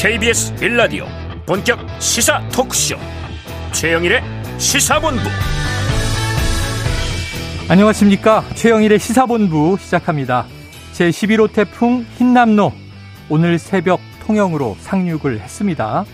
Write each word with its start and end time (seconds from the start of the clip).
KBS 0.00 0.54
빌라디오 0.54 1.06
본격 1.44 1.80
시사 2.00 2.40
토크쇼 2.50 2.94
최영일의 3.72 4.22
시사본부. 4.56 5.22
안녕하십니까? 7.68 8.44
최영일의 8.54 9.00
시사본부 9.00 9.76
시작합니다. 9.80 10.46
제11호 10.92 11.52
태풍 11.52 12.06
흰남노. 12.16 12.70
오늘 13.28 13.58
새벽 13.58 13.98
통영으로 14.24 14.76
상륙을 14.78 15.40
했습니다. 15.40 16.04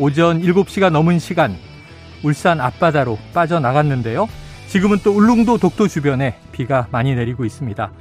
오전 0.00 0.42
7시가 0.42 0.90
넘은 0.90 1.20
시간 1.20 1.56
울산 2.24 2.60
앞바다로 2.60 3.20
빠져나갔는데요. 3.32 4.28
지금은 4.66 4.98
또 5.04 5.12
울릉도 5.12 5.58
독도 5.58 5.86
주변에 5.86 6.40
비가 6.50 6.88
많이 6.90 7.14
내리고 7.14 7.44
있습니다 7.44 7.92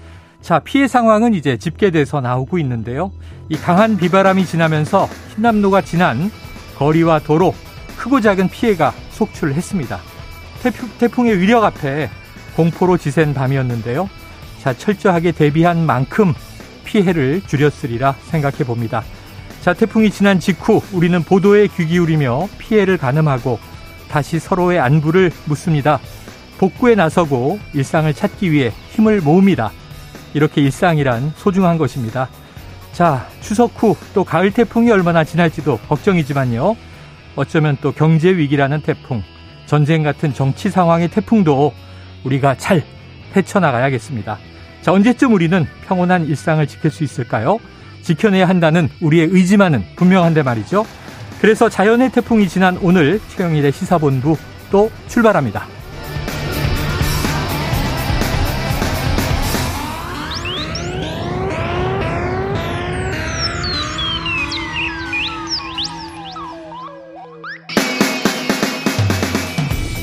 자, 0.41 0.59
피해 0.59 0.87
상황은 0.87 1.33
이제 1.33 1.57
집계돼서 1.57 2.21
나오고 2.21 2.57
있는데요. 2.59 3.11
이 3.49 3.57
강한 3.57 3.97
비바람이 3.97 4.45
지나면서 4.45 5.09
흰남노가 5.35 5.81
지난 5.81 6.31
거리와 6.77 7.19
도로 7.19 7.53
크고 7.97 8.21
작은 8.21 8.49
피해가 8.49 8.93
속출했습니다. 9.11 9.99
태풍, 10.61 10.89
태풍 10.99 11.27
의 11.27 11.39
위력 11.39 11.63
앞에 11.63 12.09
공포로 12.55 12.97
지샌 12.97 13.33
밤이었는데요. 13.33 14.09
자, 14.61 14.73
철저하게 14.73 15.31
대비한 15.31 15.85
만큼 15.85 16.33
피해를 16.85 17.41
줄였으리라 17.45 18.15
생각해 18.25 18.59
봅니다. 18.59 19.03
자, 19.61 19.73
태풍이 19.73 20.09
지난 20.09 20.39
직후 20.39 20.81
우리는 20.93 21.21
보도에 21.23 21.67
귀 21.67 21.85
기울이며 21.85 22.47
피해를 22.57 22.97
가늠하고 22.97 23.59
다시 24.09 24.39
서로의 24.39 24.79
안부를 24.79 25.31
묻습니다. 25.45 25.99
복구에 26.57 26.95
나서고 26.95 27.59
일상을 27.73 28.11
찾기 28.13 28.51
위해 28.51 28.71
힘을 28.91 29.21
모읍니다. 29.21 29.71
이렇게 30.33 30.61
일상이란 30.61 31.33
소중한 31.35 31.77
것입니다. 31.77 32.29
자, 32.93 33.27
추석 33.41 33.71
후 33.75 33.95
또 34.13 34.23
가을 34.23 34.51
태풍이 34.51 34.91
얼마나 34.91 35.23
지날지도 35.23 35.77
걱정이지만요. 35.87 36.75
어쩌면 37.35 37.77
또 37.81 37.91
경제 37.91 38.35
위기라는 38.35 38.81
태풍, 38.81 39.23
전쟁 39.67 40.01
같은 40.03 40.33
정치 40.33 40.69
상황의 40.69 41.09
태풍도 41.09 41.73
우리가 42.23 42.55
잘 42.55 42.83
헤쳐나가야겠습니다. 43.35 44.39
자, 44.81 44.91
언제쯤 44.91 45.33
우리는 45.33 45.67
평온한 45.87 46.25
일상을 46.25 46.65
지킬 46.67 46.89
수 46.89 47.03
있을까요? 47.03 47.59
지켜내야 48.01 48.47
한다는 48.47 48.89
우리의 49.01 49.27
의지만은 49.31 49.83
분명한데 49.95 50.41
말이죠. 50.43 50.85
그래서 51.41 51.69
자연의 51.69 52.11
태풍이 52.11 52.47
지난 52.47 52.79
오늘 52.81 53.19
최영일의 53.35 53.71
시사본부 53.71 54.37
또 54.71 54.89
출발합니다. 55.07 55.76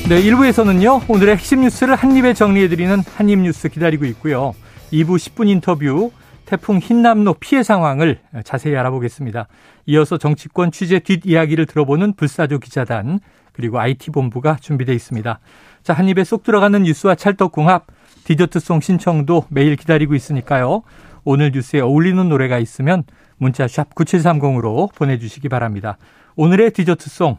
네, 0.07 0.21
1부에서는요, 0.21 1.09
오늘의 1.09 1.35
핵심 1.35 1.61
뉴스를 1.61 1.95
한입에 1.95 2.35
정리해드리는 2.35 2.99
한입 3.15 3.39
뉴스 3.39 3.69
기다리고 3.69 4.05
있고요. 4.05 4.53
2부 4.93 5.15
10분 5.15 5.49
인터뷰, 5.49 6.11
태풍 6.45 6.77
흰남노 6.77 7.33
피해 7.39 7.63
상황을 7.63 8.19
자세히 8.43 8.75
알아보겠습니다. 8.75 9.47
이어서 9.87 10.19
정치권 10.19 10.71
취재 10.71 10.99
뒷이야기를 10.99 11.65
들어보는 11.65 12.13
불사조 12.13 12.59
기자단, 12.59 13.19
그리고 13.51 13.79
IT본부가 13.79 14.57
준비되어 14.57 14.93
있습니다. 14.93 15.39
자, 15.81 15.93
한입에 15.93 16.23
쏙 16.23 16.43
들어가는 16.43 16.83
뉴스와 16.83 17.15
찰떡궁합, 17.15 17.87
디저트송 18.25 18.81
신청도 18.81 19.45
매일 19.49 19.75
기다리고 19.75 20.13
있으니까요. 20.13 20.83
오늘 21.23 21.49
뉴스에 21.51 21.79
어울리는 21.79 22.29
노래가 22.29 22.59
있으면 22.59 23.05
문자 23.37 23.67
샵 23.67 23.95
9730으로 23.95 24.93
보내주시기 24.93 25.49
바랍니다. 25.49 25.97
오늘의 26.35 26.73
디저트송 26.73 27.37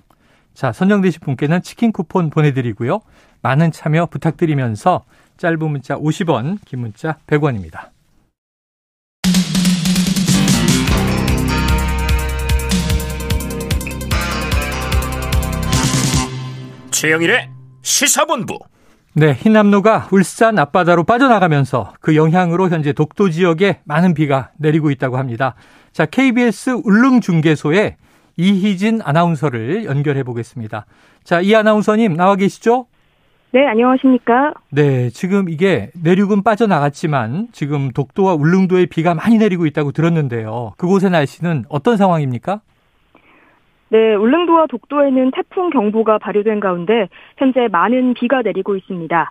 자, 0.57 0.73
선정되신 0.73 1.21
분께는 1.21 1.61
치킨 1.61 1.93
쿠폰 1.93 2.31
보내드리고요. 2.31 3.01
많은 3.43 3.73
참여 3.73 4.07
부탁드리면서 4.07 5.05
짧은 5.37 5.59
문자 5.71 5.97
50원, 5.99 6.57
긴 6.65 6.81
문자 6.81 7.19
100원입니다. 7.27 7.91
최영일의 16.91 17.51
시사본부 17.83 18.59
네, 19.13 19.35
흰남노가 19.35 20.09
울산 20.11 20.59
앞바다로 20.59 21.05
빠져나가면서 21.05 21.93
그 22.01 22.17
영향으로 22.17 22.71
현재 22.71 22.95
독도 22.95 23.29
지역에 23.29 23.81
많은 23.85 24.15
비가 24.15 24.53
내리고 24.57 24.91
있다고 24.91 25.19
합니다. 25.19 25.55
자, 25.93 26.07
KBS 26.07 26.81
울릉 26.85 27.21
중계소에 27.21 27.97
이희진 28.37 29.01
아나운서를 29.03 29.85
연결해 29.85 30.23
보겠습니다. 30.23 30.87
자, 31.25 31.41
이 31.41 31.55
아나운서님 31.55 32.15
나와 32.15 32.37
계시죠? 32.37 32.87
네, 33.53 33.67
안녕하십니까? 33.67 34.53
네, 34.71 35.09
지금 35.09 35.49
이게 35.49 35.91
내륙은 36.03 36.43
빠져나갔지만 36.43 37.49
지금 37.53 37.91
독도와 37.91 38.35
울릉도에 38.35 38.87
비가 38.87 39.15
많이 39.15 39.39
내리고 39.39 39.67
있다고 39.67 39.93
들었는데요. 39.93 40.75
그곳의 40.77 41.11
날씨는 41.11 41.65
어떤 41.69 41.97
상황입니까? 41.97 42.61
네, 43.89 44.15
울릉도와 44.15 44.67
독도에는 44.67 45.31
태풍 45.31 45.71
경보가 45.71 46.19
발효된 46.19 46.61
가운데 46.61 47.09
현재 47.39 47.69
많은 47.71 48.15
비가 48.15 48.43
내리고 48.43 48.77
있습니다. 48.77 49.31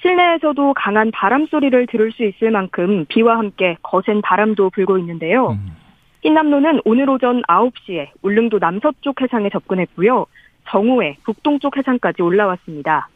실내에서도 0.00 0.74
강한 0.74 1.10
바람 1.12 1.46
소리를 1.46 1.86
들을 1.86 2.10
수 2.12 2.24
있을 2.24 2.50
만큼 2.50 3.04
비와 3.08 3.36
함께 3.38 3.76
거센 3.82 4.22
바람도 4.22 4.70
불고 4.70 4.98
있는데요. 4.98 5.50
음. 5.50 5.76
흰남노는 6.22 6.82
오늘 6.84 7.08
오전 7.08 7.42
9시에 7.42 8.10
울릉도 8.22 8.58
남서쪽 8.58 9.20
해상에 9.22 9.48
접근했고요. 9.48 10.26
정오에 10.68 11.16
북동쪽 11.24 11.76
해상까지 11.76 12.22
올라왔습니다. 12.22 13.08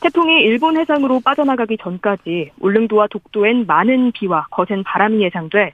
태풍이 0.00 0.42
일본 0.42 0.76
해상으로 0.76 1.20
빠져나가기 1.20 1.78
전까지 1.78 2.52
울릉도와 2.60 3.06
독도엔 3.08 3.66
많은 3.66 4.12
비와 4.12 4.46
거센 4.50 4.82
바람이 4.82 5.22
예상돼 5.22 5.72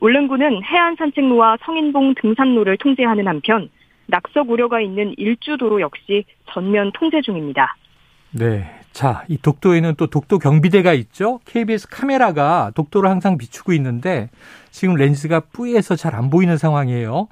울릉구는 0.00 0.64
해안 0.64 0.96
산책로와 0.96 1.58
성인봉 1.64 2.14
등산로를 2.20 2.76
통제하는 2.76 3.26
한편 3.26 3.70
낙석 4.06 4.50
우려가 4.50 4.80
있는 4.80 5.14
일주도로 5.16 5.80
역시 5.80 6.24
전면 6.50 6.90
통제 6.92 7.22
중입니다. 7.22 7.76
네. 8.32 8.64
자, 8.94 9.24
이 9.28 9.36
독도에는 9.36 9.96
또 9.96 10.06
독도 10.06 10.38
경비대가 10.38 10.92
있죠. 10.92 11.40
KBS 11.46 11.88
카메라가 11.88 12.70
독도를 12.76 13.10
항상 13.10 13.36
비추고 13.36 13.72
있는데 13.72 14.30
지금 14.70 14.94
렌즈가 14.94 15.40
뿌예서 15.40 15.96
잘 15.96 16.14
안 16.14 16.30
보이는 16.30 16.56
상황이에요. 16.56 17.26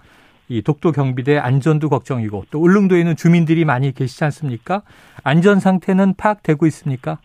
이 0.49 0.61
독도 0.63 0.91
경비대 0.91 1.39
안전도 1.39 1.89
걱정이고 1.89 2.47
또 2.51 2.59
울릉도에는 2.61 3.15
주민들이 3.15 3.65
많이 3.65 3.93
계시지 3.95 4.25
않습니까? 4.25 4.83
안전 5.23 5.61
상태는 5.61 6.15
파악되고 6.15 6.67
있습니까? 6.67 7.19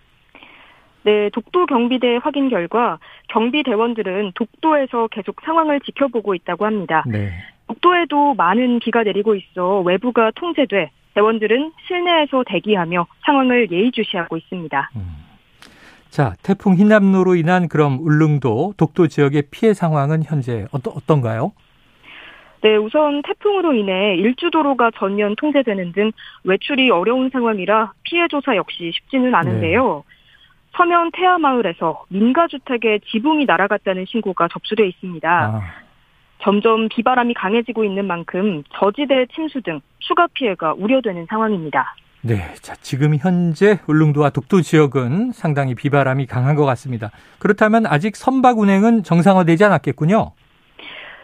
네, 1.01 1.31
독도 1.33 1.65
경비대 1.65 2.19
확인 2.21 2.49
결과 2.49 2.99
경비 3.29 3.63
대원들은 3.63 4.33
독도에서 4.35 5.07
계속 5.07 5.37
상황을 5.43 5.79
지켜보고 5.79 6.35
있다고 6.35 6.67
합니다. 6.67 7.03
네. 7.07 7.31
독도에도 7.65 8.35
많은 8.35 8.79
비가 8.79 9.01
내리고 9.01 9.33
있어 9.33 9.79
외부가 9.79 10.29
통제돼 10.35 10.91
대원들은 11.17 11.71
실내에서 11.87 12.43
대기하며 12.45 13.07
상황을 13.25 13.71
예의주시하고 13.71 14.37
있습니다. 14.37 14.91
음. 14.95 15.17
자, 16.09 16.35
태풍 16.43 16.75
흰남노로 16.75 17.35
인한 17.35 17.67
그럼 17.67 17.97
울릉도, 18.01 18.75
독도 18.77 19.07
지역의 19.07 19.45
피해 19.49 19.73
상황은 19.73 20.23
현재 20.23 20.67
어떠, 20.71 20.91
어떤가요? 20.91 21.53
네, 22.61 22.75
우선 22.75 23.23
태풍으로 23.23 23.73
인해 23.73 24.15
일주도로가 24.15 24.91
전면 24.97 25.35
통제되는 25.35 25.91
등 25.93 26.11
외출이 26.43 26.91
어려운 26.91 27.29
상황이라 27.31 27.93
피해 28.03 28.27
조사 28.27 28.55
역시 28.55 28.91
쉽지는 28.93 29.33
않은데요. 29.33 30.03
네. 30.07 30.15
서면 30.75 31.09
태아마을에서 31.13 32.05
민가주택에 32.09 32.99
지붕이 33.11 33.45
날아갔다는 33.45 34.05
신고가 34.07 34.47
접수돼 34.49 34.87
있습니다. 34.87 35.29
아. 35.29 35.86
점점 36.39 36.87
비바람이 36.89 37.33
강해지고 37.33 37.83
있는 37.83 38.05
만큼 38.05 38.63
저지대 38.73 39.25
침수 39.33 39.61
등 39.61 39.79
추가 39.99 40.27
피해가 40.33 40.73
우려되는 40.77 41.25
상황입니다. 41.29 41.95
네. 42.21 42.53
자, 42.55 42.75
지금 42.75 43.15
현재 43.15 43.79
울릉도와 43.87 44.31
독도 44.31 44.61
지역은 44.61 45.31
상당히 45.31 45.75
비바람이 45.75 46.25
강한 46.25 46.55
것 46.55 46.65
같습니다. 46.65 47.11
그렇다면 47.39 47.85
아직 47.85 48.15
선박 48.15 48.59
운행은 48.59 49.03
정상화되지 49.03 49.63
않았겠군요. 49.63 50.31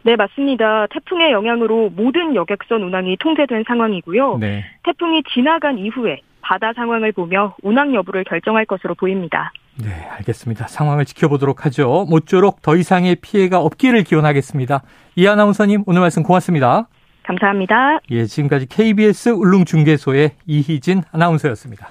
네, 0.04 0.16
맞습니다. 0.16 0.88
태풍의 0.88 1.32
영향으로 1.32 1.90
모든 1.96 2.36
여객선 2.36 2.84
운항이 2.84 3.18
통제된 3.18 3.64
상황이고요. 3.68 4.38
네. 4.38 4.64
태풍이 4.84 5.24
지나간 5.34 5.78
이후에 5.78 6.20
바다 6.42 6.74
상황을 6.74 7.14
보며 7.14 7.56
운항 7.64 7.96
여부를 7.96 8.26
결정할 8.26 8.66
것으로 8.66 8.96
보입니다. 8.96 9.52
네, 9.76 9.90
알겠습니다. 10.18 10.68
상황을 10.68 11.06
지켜보도록 11.06 11.66
하죠. 11.66 12.06
모쪼록 12.10 12.62
더 12.62 12.76
이상의 12.76 13.16
피해가 13.16 13.60
없기를 13.60 14.04
기원하겠습니다. 14.04 14.84
이 15.16 15.28
아나운서님 15.28 15.84
오늘 15.88 16.02
말씀 16.02 16.22
고맙습니다. 16.24 16.88
감사합니다. 17.26 18.00
예, 18.12 18.26
지금까지 18.26 18.68
KBS 18.68 19.30
울릉중계소의 19.30 20.32
이희진 20.46 21.04
아나운서였습니다. 21.12 21.90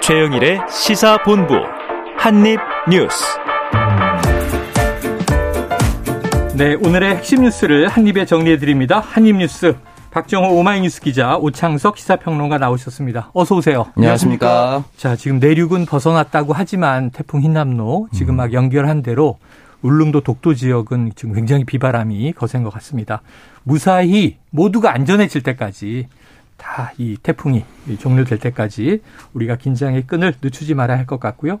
최영일의 0.00 0.60
시사본부 0.70 1.54
한입뉴스. 2.16 3.38
네, 6.56 6.74
오늘의 6.74 7.16
핵심 7.16 7.42
뉴스를 7.42 7.88
한입에 7.88 8.24
정리해 8.24 8.56
드립니다. 8.56 9.00
한입 9.00 9.36
뉴스. 9.36 9.74
박정호 10.16 10.48
오마이뉴스 10.58 11.02
기자, 11.02 11.36
오창석 11.36 11.98
시사평론가 11.98 12.56
나오셨습니다. 12.56 13.32
어서 13.34 13.54
오세요. 13.54 13.84
안녕하십니까. 13.98 14.82
자, 14.96 15.14
지금 15.14 15.38
내륙은 15.40 15.84
벗어났다고 15.84 16.54
하지만 16.54 17.10
태풍 17.10 17.42
흰남노 17.42 18.08
지금 18.14 18.36
막 18.36 18.54
연결한 18.54 19.02
대로 19.02 19.36
울릉도 19.82 20.22
독도 20.22 20.54
지역은 20.54 21.12
지금 21.16 21.34
굉장히 21.34 21.64
비바람이 21.64 22.32
거센 22.32 22.62
것 22.62 22.70
같습니다. 22.70 23.20
무사히 23.62 24.38
모두가 24.48 24.94
안전해질 24.94 25.42
때까지 25.42 26.08
다 26.56 26.92
이 26.96 27.18
태풍이 27.22 27.66
종료될 27.98 28.38
때까지 28.38 29.02
우리가 29.34 29.56
긴장의 29.56 30.06
끈을 30.06 30.32
늦추지 30.40 30.72
말아야 30.72 30.96
할 30.96 31.04
것 31.06 31.20
같고요. 31.20 31.60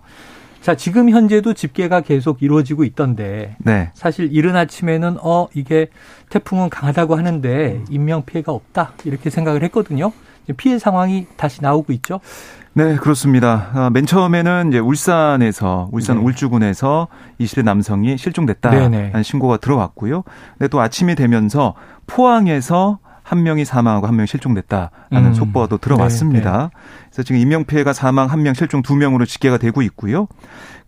자, 0.66 0.74
지금 0.74 1.10
현재도 1.10 1.54
집계가 1.54 2.00
계속 2.00 2.42
이루어지고 2.42 2.82
있던데 2.82 3.54
네. 3.58 3.92
사실 3.94 4.32
이른 4.32 4.56
아침에는 4.56 5.18
어 5.22 5.46
이게 5.54 5.90
태풍은 6.28 6.70
강하다고 6.70 7.14
하는데 7.14 7.84
인명 7.88 8.24
피해가 8.24 8.50
없다 8.50 8.94
이렇게 9.04 9.30
생각을 9.30 9.62
했거든요. 9.62 10.10
피해 10.56 10.80
상황이 10.80 11.28
다시 11.36 11.62
나오고 11.62 11.92
있죠. 11.92 12.18
네, 12.72 12.96
그렇습니다. 12.96 13.70
아, 13.74 13.90
맨 13.90 14.06
처음에는 14.06 14.70
이제 14.70 14.80
울산에서 14.80 15.88
울산 15.92 16.18
네. 16.18 16.24
울주군에서 16.24 17.06
20대 17.38 17.62
남성이 17.62 18.18
실종됐다는 18.18 19.22
신고가 19.22 19.58
들어왔고요. 19.58 20.24
근데 20.58 20.66
또 20.66 20.80
아침이 20.80 21.14
되면서 21.14 21.74
포항에서 22.08 22.98
한 23.26 23.42
명이 23.42 23.64
사망하고 23.64 24.06
한 24.06 24.14
명이 24.14 24.28
실종됐다라는 24.28 25.30
음. 25.30 25.34
속보가 25.34 25.66
또 25.66 25.78
들어왔습니다. 25.78 26.52
네, 26.52 26.58
네. 26.58 26.68
그래서 27.10 27.22
지금 27.24 27.40
인명 27.40 27.64
피해가 27.64 27.92
사망 27.92 28.30
한 28.30 28.40
명 28.46 28.54
실종 28.54 28.82
두 28.82 28.94
명으로 28.94 29.26
집계가 29.26 29.58
되고 29.58 29.82
있고요. 29.82 30.28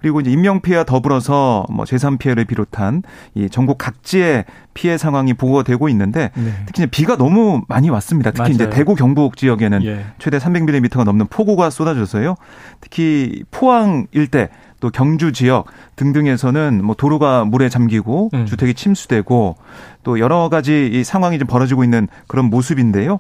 그리고 0.00 0.20
이제 0.20 0.30
인명 0.30 0.60
피해와 0.60 0.84
더불어서 0.84 1.66
뭐 1.68 1.84
재산 1.84 2.16
피해를 2.18 2.44
비롯한 2.44 3.02
이 3.34 3.48
전국 3.50 3.78
각지의 3.78 4.44
피해 4.72 4.96
상황이 4.96 5.34
보고가 5.34 5.64
되고 5.64 5.88
있는데 5.88 6.30
네. 6.36 6.52
특히 6.66 6.82
이제 6.84 6.86
비가 6.86 7.16
너무 7.16 7.62
많이 7.66 7.90
왔습니다. 7.90 8.30
특히 8.30 8.42
맞아요. 8.42 8.54
이제 8.54 8.70
대구 8.70 8.94
경북 8.94 9.36
지역에는 9.36 9.84
예. 9.84 10.04
최대 10.20 10.38
300mm가 10.38 11.02
넘는 11.02 11.26
폭우가 11.26 11.70
쏟아져서요. 11.70 12.36
특히 12.80 13.42
포항 13.50 14.06
일대 14.12 14.50
또 14.80 14.90
경주 14.90 15.32
지역 15.32 15.66
등등에서는 15.96 16.84
뭐 16.84 16.94
도로가 16.94 17.44
물에 17.44 17.68
잠기고 17.68 18.30
음. 18.34 18.46
주택이 18.46 18.74
침수되고 18.74 19.56
또 20.04 20.20
여러 20.20 20.48
가지 20.48 20.88
이 20.92 21.04
상황이 21.04 21.38
좀 21.38 21.46
벌어지고 21.48 21.84
있는 21.84 22.08
그런 22.26 22.46
모습인데요. 22.46 23.18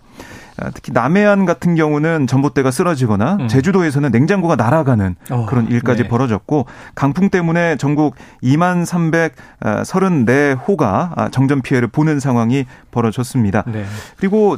아, 0.60 0.70
특히 0.70 0.92
남해안 0.92 1.44
같은 1.44 1.74
경우는 1.76 2.26
전봇대가 2.26 2.70
쓰러지거나 2.70 3.36
음. 3.40 3.48
제주도에서는 3.48 4.10
냉장고가 4.10 4.56
날아가는 4.56 5.14
어, 5.30 5.46
그런 5.48 5.68
일까지 5.68 6.04
네. 6.04 6.08
벌어졌고 6.08 6.66
강풍 6.94 7.30
때문에 7.30 7.76
전국 7.76 8.16
2만 8.42 8.84
334호가 9.60 11.12
아, 11.16 11.28
정전 11.30 11.62
피해를 11.62 11.88
보는 11.88 12.18
상황이 12.18 12.66
벌어졌습니다. 12.90 13.64
네. 13.66 13.84
그리고 14.16 14.56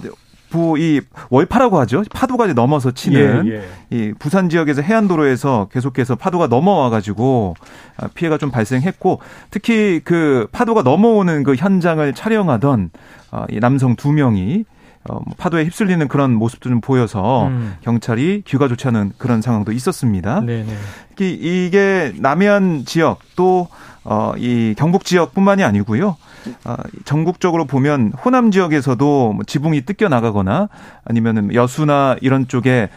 부 0.51 0.77
이 0.79 1.01
월파라고 1.31 1.79
하죠. 1.81 2.03
파도가 2.13 2.45
이제 2.47 2.55
넘어서 2.55 2.91
치는 2.91 3.47
예, 3.47 3.53
예. 3.55 3.65
이 3.91 4.13
부산 4.19 4.49
지역에서 4.49 4.83
해안도로에서 4.83 5.69
계속해서 5.73 6.17
파도가 6.17 6.49
넘어와 6.49 6.91
가지고 6.91 7.55
아, 7.97 8.09
피해가 8.15 8.39
좀 8.39 8.51
발생했고 8.51 9.21
특히 9.51 10.01
그 10.05 10.49
파도가 10.53 10.83
넘어오는 10.83 11.43
그 11.45 11.55
현장을 11.55 12.13
촬영하던 12.13 12.91
아, 13.31 13.47
이 13.51 13.61
남성 13.61 13.97
두 13.97 14.13
명이 14.13 14.65
어, 15.09 15.15
뭐 15.15 15.35
파도에 15.39 15.65
휩쓸리는 15.65 16.09
그런 16.09 16.35
모습도 16.35 16.69
좀 16.69 16.81
보여서 16.81 17.47
음. 17.47 17.77
경찰이 17.81 18.43
귀가 18.47 18.69
좋지 18.69 18.87
않은 18.89 19.13
그런 19.17 19.41
상황도 19.41 19.73
있었습니다. 19.73 20.41
네네. 20.41 20.75
특히 21.09 21.33
이게 21.33 22.13
남해안 22.17 22.85
지역 22.85 23.21
또 23.35 23.69
어, 24.05 24.33
이 24.37 24.75
경북 24.77 25.05
지역뿐만이 25.05 25.63
아니고요. 25.65 26.17
어, 26.65 26.77
전국적으로 27.05 27.65
보면 27.65 28.13
호남 28.25 28.51
지역에서도 28.51 29.33
뭐 29.33 29.45
지붕이 29.47 29.85
뜯겨 29.85 30.09
나가거나 30.09 30.69
아니면은 31.05 31.55
여수나 31.55 32.17
이런 32.21 32.49
쪽에 32.49 32.89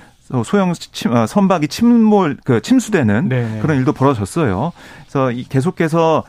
소형 0.45 0.73
침, 0.73 1.13
어, 1.13 1.25
선박이 1.25 1.67
침몰 1.67 2.38
그 2.44 2.61
침수되는 2.61 3.29
네네. 3.29 3.61
그런 3.61 3.77
일도 3.77 3.94
벌어졌어요. 3.94 4.71
그래서 5.01 5.31
계속해서 5.50 6.23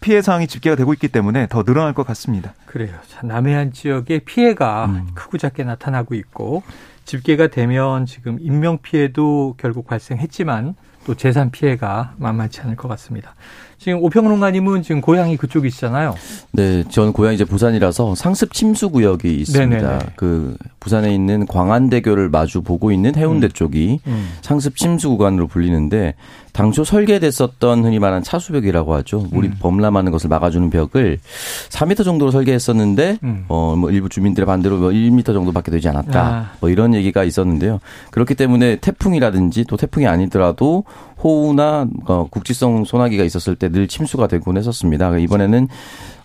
피해 0.00 0.22
상황이 0.22 0.46
집계가 0.46 0.76
되고 0.76 0.92
있기 0.92 1.08
때문에 1.08 1.46
더 1.48 1.62
늘어날 1.62 1.92
것 1.94 2.06
같습니다. 2.06 2.54
그래요. 2.66 2.94
자, 3.08 3.20
남해안 3.22 3.72
지역의 3.72 4.20
피해가 4.20 4.86
음. 4.86 5.06
크고 5.14 5.38
작게 5.38 5.64
나타나고 5.64 6.14
있고 6.14 6.62
집계가 7.04 7.46
되면 7.46 8.04
지금 8.04 8.38
인명 8.40 8.78
피해도 8.78 9.54
결국 9.56 9.86
발생했지만 9.86 10.74
또 11.06 11.14
재산 11.14 11.50
피해가 11.50 12.12
만만치 12.18 12.60
않을 12.60 12.76
것 12.76 12.86
같습니다. 12.88 13.34
지금 13.78 14.02
오평론가님은 14.02 14.82
지금 14.82 15.00
고향이 15.00 15.38
그쪽이시잖아요. 15.38 16.14
네, 16.52 16.84
저는 16.90 17.14
고향이 17.14 17.36
이제 17.36 17.44
부산이라서 17.46 18.14
상습 18.14 18.52
침수 18.52 18.90
구역이 18.90 19.36
있습니다. 19.36 19.80
네네네. 19.80 20.04
그 20.16 20.56
부산에 20.80 21.14
있는 21.14 21.46
광안대교를 21.46 22.28
마주 22.28 22.60
보고 22.60 22.92
있는 22.92 23.14
해운대 23.14 23.46
음. 23.46 23.50
쪽이 23.50 24.00
음. 24.06 24.28
상습 24.42 24.76
침수 24.76 25.08
구간으로 25.08 25.46
불리는데 25.46 26.14
당초 26.58 26.82
설계됐었던 26.82 27.84
흔히 27.84 28.00
말하는 28.00 28.24
차수벽이라고 28.24 28.92
하죠. 28.96 29.28
물이 29.30 29.46
음. 29.46 29.54
범람하는 29.60 30.10
것을 30.10 30.28
막아주는 30.28 30.70
벽을 30.70 31.20
4m 31.68 32.04
정도로 32.04 32.32
설계했었는데 32.32 33.18
음. 33.22 33.44
어뭐 33.46 33.92
일부 33.92 34.08
주민들의 34.08 34.44
반대로 34.44 34.76
뭐 34.78 34.90
1m 34.90 35.26
정도밖에 35.26 35.70
되지 35.70 35.88
않았다. 35.88 36.20
아. 36.20 36.50
뭐 36.58 36.68
이런 36.68 36.94
얘기가 36.94 37.22
있었는데요. 37.22 37.78
그렇기 38.10 38.34
때문에 38.34 38.74
태풍이라든지 38.80 39.66
또 39.68 39.76
태풍이 39.76 40.08
아니더라도 40.08 40.82
호우나 41.22 41.86
어, 42.06 42.26
국지성 42.28 42.84
소나기가 42.84 43.22
있었을 43.22 43.54
때 43.54 43.68
늘 43.68 43.86
침수가 43.86 44.26
되곤 44.26 44.56
했었습니다. 44.56 45.16
이번에는 45.18 45.68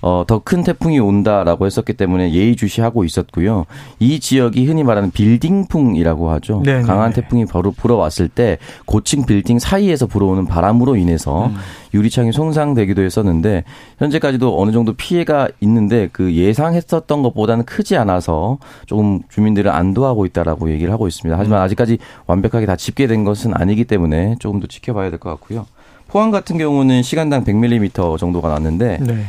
어, 0.06 0.26
더 0.28 0.40
큰 0.44 0.64
태풍이 0.66 1.00
온다라고 1.00 1.66
했었기 1.66 1.94
때문에 1.94 2.34
예의주시하고 2.34 3.06
있었고요. 3.06 3.66
이 4.00 4.20
지역이 4.20 4.66
흔히 4.66 4.84
말하는 4.84 5.12
빌딩풍이라고 5.12 6.30
하죠. 6.32 6.62
네네. 6.66 6.82
네, 6.82 6.86
강한 6.86 7.14
네. 7.14 7.22
태풍이 7.22 7.46
바로 7.46 7.72
불어왔을 7.72 8.28
때 8.28 8.58
고층 8.86 9.26
빌딩 9.26 9.60
사이에서 9.60 10.06
불어오는 10.08 10.46
바람으로 10.46 10.98
인해서 10.98 11.46
음. 11.46 11.56
유리창이 11.94 12.34
손상되기도 12.34 13.02
했었는데 13.02 13.64
현재까지도 14.00 14.60
어느 14.62 14.74
정도 14.74 14.92
피해가 14.92 15.48
있는데 15.62 16.10
그 16.12 16.34
예상했었던 16.34 17.24
것보다는 17.24 17.64
크지 17.64 17.96
않아서 17.96 18.58
조금 18.86 19.22
주민들을 19.30 19.72
안도하고 19.72 20.26
있다라고 20.26 20.70
얘기를 20.72 20.92
하고 20.92 21.08
있습니다. 21.08 21.40
하지만 21.40 21.60
음. 21.60 21.64
아직까지 21.64 22.00
완벽하게 22.28 22.66
다 22.66 22.76
집계된 22.76 23.24
것은 23.24 23.54
아니기 23.56 23.86
때문에 23.86 24.36
조금 24.40 24.60
더 24.60 24.68
지켜봐야 24.68 25.10
될 25.10 25.20
것 25.20 25.30
같고요. 25.30 25.66
포항 26.10 26.32
같은 26.32 26.58
경우는 26.58 27.02
시간당 27.02 27.46
100mm 27.46 28.18
정도가 28.18 28.50
났는데 28.50 28.98
네. 29.00 29.24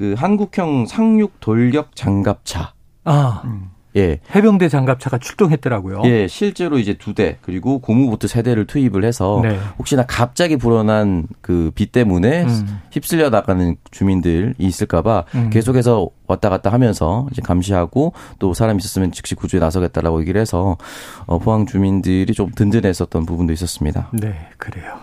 그 0.00 0.14
한국형 0.16 0.86
상륙 0.86 1.40
돌격 1.40 1.94
장갑차. 1.94 2.72
아. 3.04 3.42
음. 3.44 3.68
예. 3.96 4.20
해병대 4.34 4.70
장갑차가 4.70 5.18
출동했더라고요. 5.18 6.02
예, 6.04 6.26
실제로 6.26 6.78
이제 6.78 6.94
두 6.94 7.12
대, 7.12 7.36
그리고 7.42 7.80
고무보트 7.80 8.28
세 8.28 8.40
대를 8.42 8.64
투입을 8.66 9.04
해서 9.04 9.40
네. 9.42 9.58
혹시나 9.78 10.06
갑자기 10.06 10.56
불어난 10.56 11.26
그 11.42 11.70
비 11.74 11.86
때문에 11.86 12.44
음. 12.44 12.80
휩쓸려 12.92 13.28
나가는 13.28 13.76
주민들이 13.90 14.54
있을까봐 14.56 15.24
음. 15.34 15.50
계속해서 15.50 16.08
왔다 16.28 16.48
갔다 16.48 16.72
하면서 16.72 17.26
이제 17.32 17.42
감시하고 17.42 18.14
또 18.38 18.54
사람 18.54 18.78
있었으면 18.78 19.12
즉시 19.12 19.34
구조에 19.34 19.60
나서겠다라고 19.60 20.20
얘기를 20.22 20.40
해서 20.40 20.78
어, 21.26 21.38
포항 21.40 21.66
주민들이 21.66 22.32
좀 22.32 22.52
든든했었던 22.54 23.26
부분도 23.26 23.52
있었습니다. 23.52 24.08
네, 24.12 24.48
그래요. 24.56 24.98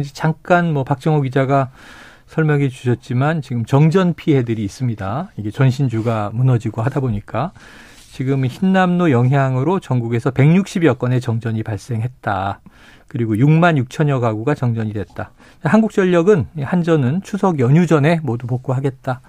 이제 0.00 0.10
잠깐 0.14 0.72
뭐 0.72 0.84
박정호 0.84 1.20
기자가 1.22 1.70
설명해 2.32 2.70
주셨지만 2.70 3.42
지금 3.42 3.66
정전 3.66 4.14
피해들이 4.14 4.64
있습니다. 4.64 5.32
이게 5.36 5.50
전신주가 5.50 6.30
무너지고 6.32 6.80
하다 6.80 7.00
보니까 7.00 7.52
지금 8.10 8.46
흰남노 8.46 9.10
영향으로 9.10 9.80
전국에서 9.80 10.30
160여 10.30 10.98
건의 10.98 11.20
정전이 11.20 11.62
발생했다. 11.62 12.60
그리고 13.08 13.34
6만 13.34 13.84
6천여 13.84 14.20
가구가 14.20 14.54
정전이 14.54 14.94
됐다. 14.94 15.32
한국전력은 15.62 16.46
한전은 16.62 17.20
추석 17.22 17.60
연휴 17.60 17.86
전에 17.86 18.18
모두 18.22 18.46
복구하겠다. 18.46 19.20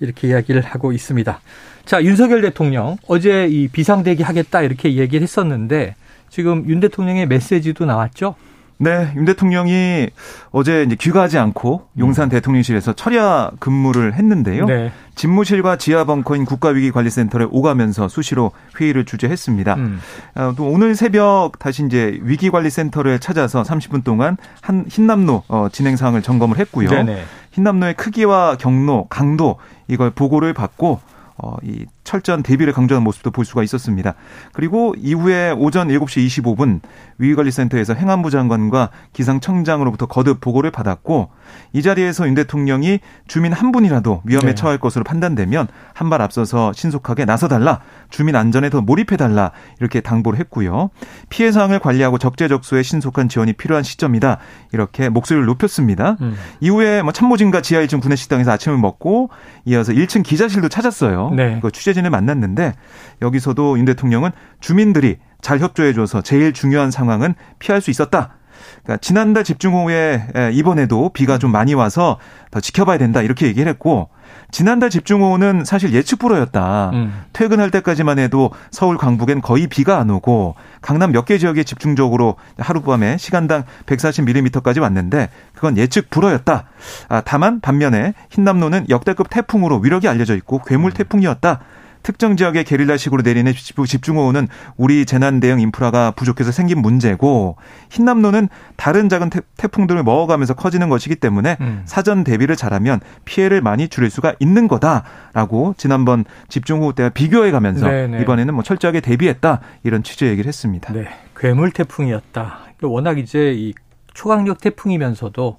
이렇게 0.00 0.28
이야기를 0.28 0.62
하고 0.62 0.92
있습니다. 0.92 1.40
자, 1.84 2.02
윤석열 2.02 2.40
대통령 2.40 2.96
어제 3.06 3.48
이 3.48 3.68
비상대기 3.68 4.22
하겠다 4.22 4.62
이렇게 4.62 4.94
얘기를 4.94 5.22
했었는데 5.22 5.94
지금 6.30 6.66
윤 6.70 6.80
대통령의 6.80 7.26
메시지도 7.26 7.84
나왔죠? 7.84 8.34
네, 8.82 9.12
윤 9.14 9.26
대통령이 9.26 10.08
어제 10.52 10.84
이제 10.84 10.96
귀가하지 10.96 11.36
않고 11.36 11.88
용산 11.98 12.28
음. 12.28 12.28
대통령실에서 12.30 12.94
철야 12.94 13.50
근무를 13.58 14.14
했는데요. 14.14 14.64
네. 14.64 14.90
집무실과 15.16 15.76
지하 15.76 16.04
벙커인 16.04 16.46
국가위기관리센터를 16.46 17.46
오가면서 17.50 18.08
수시로 18.08 18.52
회의를 18.80 19.04
주재했습니다. 19.04 19.74
음. 19.74 20.00
어, 20.34 20.54
또 20.56 20.64
오늘 20.64 20.94
새벽 20.94 21.58
다시 21.58 21.84
이제 21.84 22.18
위기관리센터를 22.22 23.18
찾아서 23.18 23.62
30분 23.62 24.02
동안 24.02 24.38
한 24.62 24.86
흰남로 24.88 25.42
어, 25.48 25.68
진행 25.70 25.96
사항을 25.96 26.22
점검을 26.22 26.58
했고요. 26.58 26.88
네네. 26.88 27.22
흰남로의 27.50 27.94
크기와 27.94 28.56
경로, 28.56 29.06
강도 29.10 29.58
이걸 29.88 30.08
보고를 30.08 30.54
받고 30.54 31.00
어, 31.36 31.56
이 31.62 31.84
철저한 32.04 32.42
대비를 32.42 32.72
강조한 32.72 33.02
모습도 33.02 33.30
볼 33.30 33.44
수가 33.44 33.62
있었습니다. 33.62 34.14
그리고 34.52 34.94
이후에 34.98 35.50
오전 35.52 35.88
7시 35.88 36.26
25분 36.26 36.80
위기관리센터에서 37.18 37.94
행안부 37.94 38.30
장관과 38.30 38.90
기상청장으로부터 39.12 40.06
거듭 40.06 40.40
보고를 40.40 40.70
받았고 40.70 41.30
이 41.72 41.82
자리에서 41.82 42.26
윤 42.26 42.34
대통령이 42.34 43.00
주민 43.26 43.52
한 43.52 43.72
분이라도 43.72 44.22
위험에 44.24 44.46
네. 44.46 44.54
처할 44.54 44.78
것으로 44.78 45.04
판단되면 45.04 45.66
한 45.94 46.10
발 46.10 46.20
앞서서 46.22 46.72
신속하게 46.72 47.24
나서달라 47.24 47.80
주민 48.10 48.34
안전에 48.34 48.68
더 48.68 48.80
몰입해달라 48.80 49.52
이렇게 49.78 50.00
당부를 50.00 50.40
했고요. 50.40 50.90
피해 51.28 51.52
사항을 51.52 51.78
관리하고 51.78 52.18
적재적소에 52.18 52.82
신속한 52.82 53.28
지원이 53.28 53.52
필요한 53.52 53.84
시점이다 53.84 54.38
이렇게 54.72 55.08
목소리를 55.08 55.46
높였습니다. 55.46 56.16
음. 56.20 56.34
이후에 56.60 57.02
뭐 57.02 57.12
참모진과 57.12 57.62
지하 57.62 57.80
1층 57.82 58.02
구내식당에서 58.02 58.50
아침을 58.50 58.76
먹고 58.78 59.30
이어서 59.66 59.92
1층 59.92 60.24
기자실도 60.24 60.68
찾았어요. 60.68 61.30
네. 61.36 61.60
그 61.62 61.70
취재 61.70 61.89
진을 61.94 62.10
만났는데 62.10 62.74
여기서도 63.22 63.78
윤 63.78 63.84
대통령은 63.84 64.30
주민들이 64.60 65.18
잘 65.40 65.58
협조해줘서 65.58 66.22
제일 66.22 66.52
중요한 66.52 66.90
상황은 66.90 67.34
피할 67.58 67.80
수 67.80 67.90
있었다. 67.90 68.34
그러니까 68.82 68.98
지난달 69.00 69.42
집중호우에 69.42 70.50
이번에도 70.52 71.08
비가 71.14 71.38
좀 71.38 71.50
많이 71.50 71.72
와서 71.74 72.18
더 72.50 72.60
지켜봐야 72.60 72.98
된다 72.98 73.22
이렇게 73.22 73.46
얘기를 73.46 73.68
했고 73.68 74.10
지난달 74.50 74.90
집중호우는 74.90 75.64
사실 75.64 75.92
예측 75.94 76.18
불허였다. 76.18 76.90
음. 76.92 77.22
퇴근할 77.32 77.70
때까지만 77.70 78.18
해도 78.18 78.50
서울 78.70 78.98
강북엔 78.98 79.40
거의 79.40 79.66
비가 79.66 79.98
안 79.98 80.10
오고 80.10 80.56
강남 80.82 81.12
몇 81.12 81.24
개 81.24 81.38
지역에 81.38 81.62
집중적으로 81.64 82.36
하룻밤에 82.58 83.16
시간당 83.16 83.64
140mm까지 83.86 84.80
왔는데 84.80 85.30
그건 85.54 85.76
예측 85.78 86.10
불허였다. 86.10 86.64
아, 87.08 87.22
다만 87.24 87.60
반면에 87.60 88.14
흰남노는 88.30 88.86
역대급 88.88 89.30
태풍으로 89.30 89.78
위력이 89.78 90.08
알려져 90.08 90.34
있고 90.36 90.60
괴물 90.62 90.92
태풍이었다. 90.92 91.60
특정 92.02 92.36
지역에 92.36 92.62
게릴라식으로 92.62 93.22
내리는 93.22 93.52
집중호우는 93.52 94.48
우리 94.76 95.04
재난 95.06 95.40
대응 95.40 95.60
인프라가 95.60 96.10
부족해서 96.12 96.52
생긴 96.52 96.80
문제고 96.80 97.56
흰남노는 97.90 98.48
다른 98.76 99.08
작은 99.08 99.30
태풍들을 99.56 100.02
먹어가면서 100.02 100.54
커지는 100.54 100.88
것이기 100.88 101.16
때문에 101.16 101.56
음. 101.60 101.82
사전 101.84 102.24
대비를 102.24 102.56
잘하면 102.56 103.00
피해를 103.24 103.60
많이 103.60 103.88
줄일 103.88 104.10
수가 104.10 104.34
있는 104.40 104.68
거다라고 104.68 105.74
지난번 105.76 106.24
집중호우 106.48 106.94
때와 106.94 107.10
비교해 107.10 107.50
가면서 107.50 107.86
네네. 107.86 108.22
이번에는 108.22 108.54
뭐 108.54 108.62
철저하게 108.62 109.00
대비했다 109.00 109.60
이런 109.82 110.02
취재 110.02 110.26
얘기를 110.26 110.48
했습니다. 110.48 110.92
네. 110.92 111.08
괴물 111.36 111.72
태풍이었다. 111.72 112.58
워낙 112.82 113.18
이제 113.18 113.52
이 113.54 113.74
초강력 114.14 114.60
태풍이면서도 114.60 115.58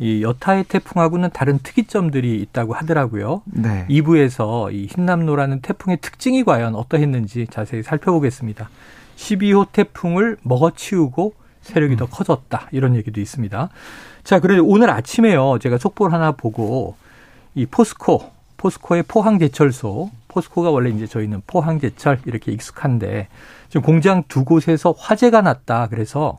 이 0.00 0.22
여타의 0.22 0.64
태풍하고는 0.64 1.28
다른 1.30 1.58
특이점들이 1.58 2.40
있다고 2.40 2.72
하더라고요. 2.72 3.42
네. 3.44 3.84
2부에서 3.90 4.72
이 4.72 4.86
흰남노라는 4.86 5.60
태풍의 5.60 5.98
특징이 6.00 6.42
과연 6.42 6.74
어떠했는지 6.74 7.46
자세히 7.50 7.82
살펴보겠습니다. 7.82 8.70
12호 9.16 9.70
태풍을 9.72 10.38
먹어치우고 10.42 11.34
세력이 11.60 11.94
음. 11.94 11.96
더 11.98 12.06
커졌다. 12.06 12.68
이런 12.72 12.96
얘기도 12.96 13.20
있습니다. 13.20 13.68
자, 14.24 14.40
그런데 14.40 14.62
오늘 14.66 14.88
아침에요. 14.88 15.58
제가 15.60 15.76
속보를 15.76 16.14
하나 16.14 16.32
보고 16.32 16.96
이 17.54 17.66
포스코, 17.66 18.30
포스코의 18.56 19.02
포항제철소, 19.02 20.10
포스코가 20.28 20.70
원래 20.70 20.88
이제 20.88 21.06
저희는 21.06 21.42
포항제철 21.46 22.20
이렇게 22.24 22.52
익숙한데 22.52 23.28
지금 23.68 23.82
공장 23.82 24.22
두 24.28 24.46
곳에서 24.46 24.94
화재가 24.96 25.42
났다. 25.42 25.88
그래서 25.88 26.38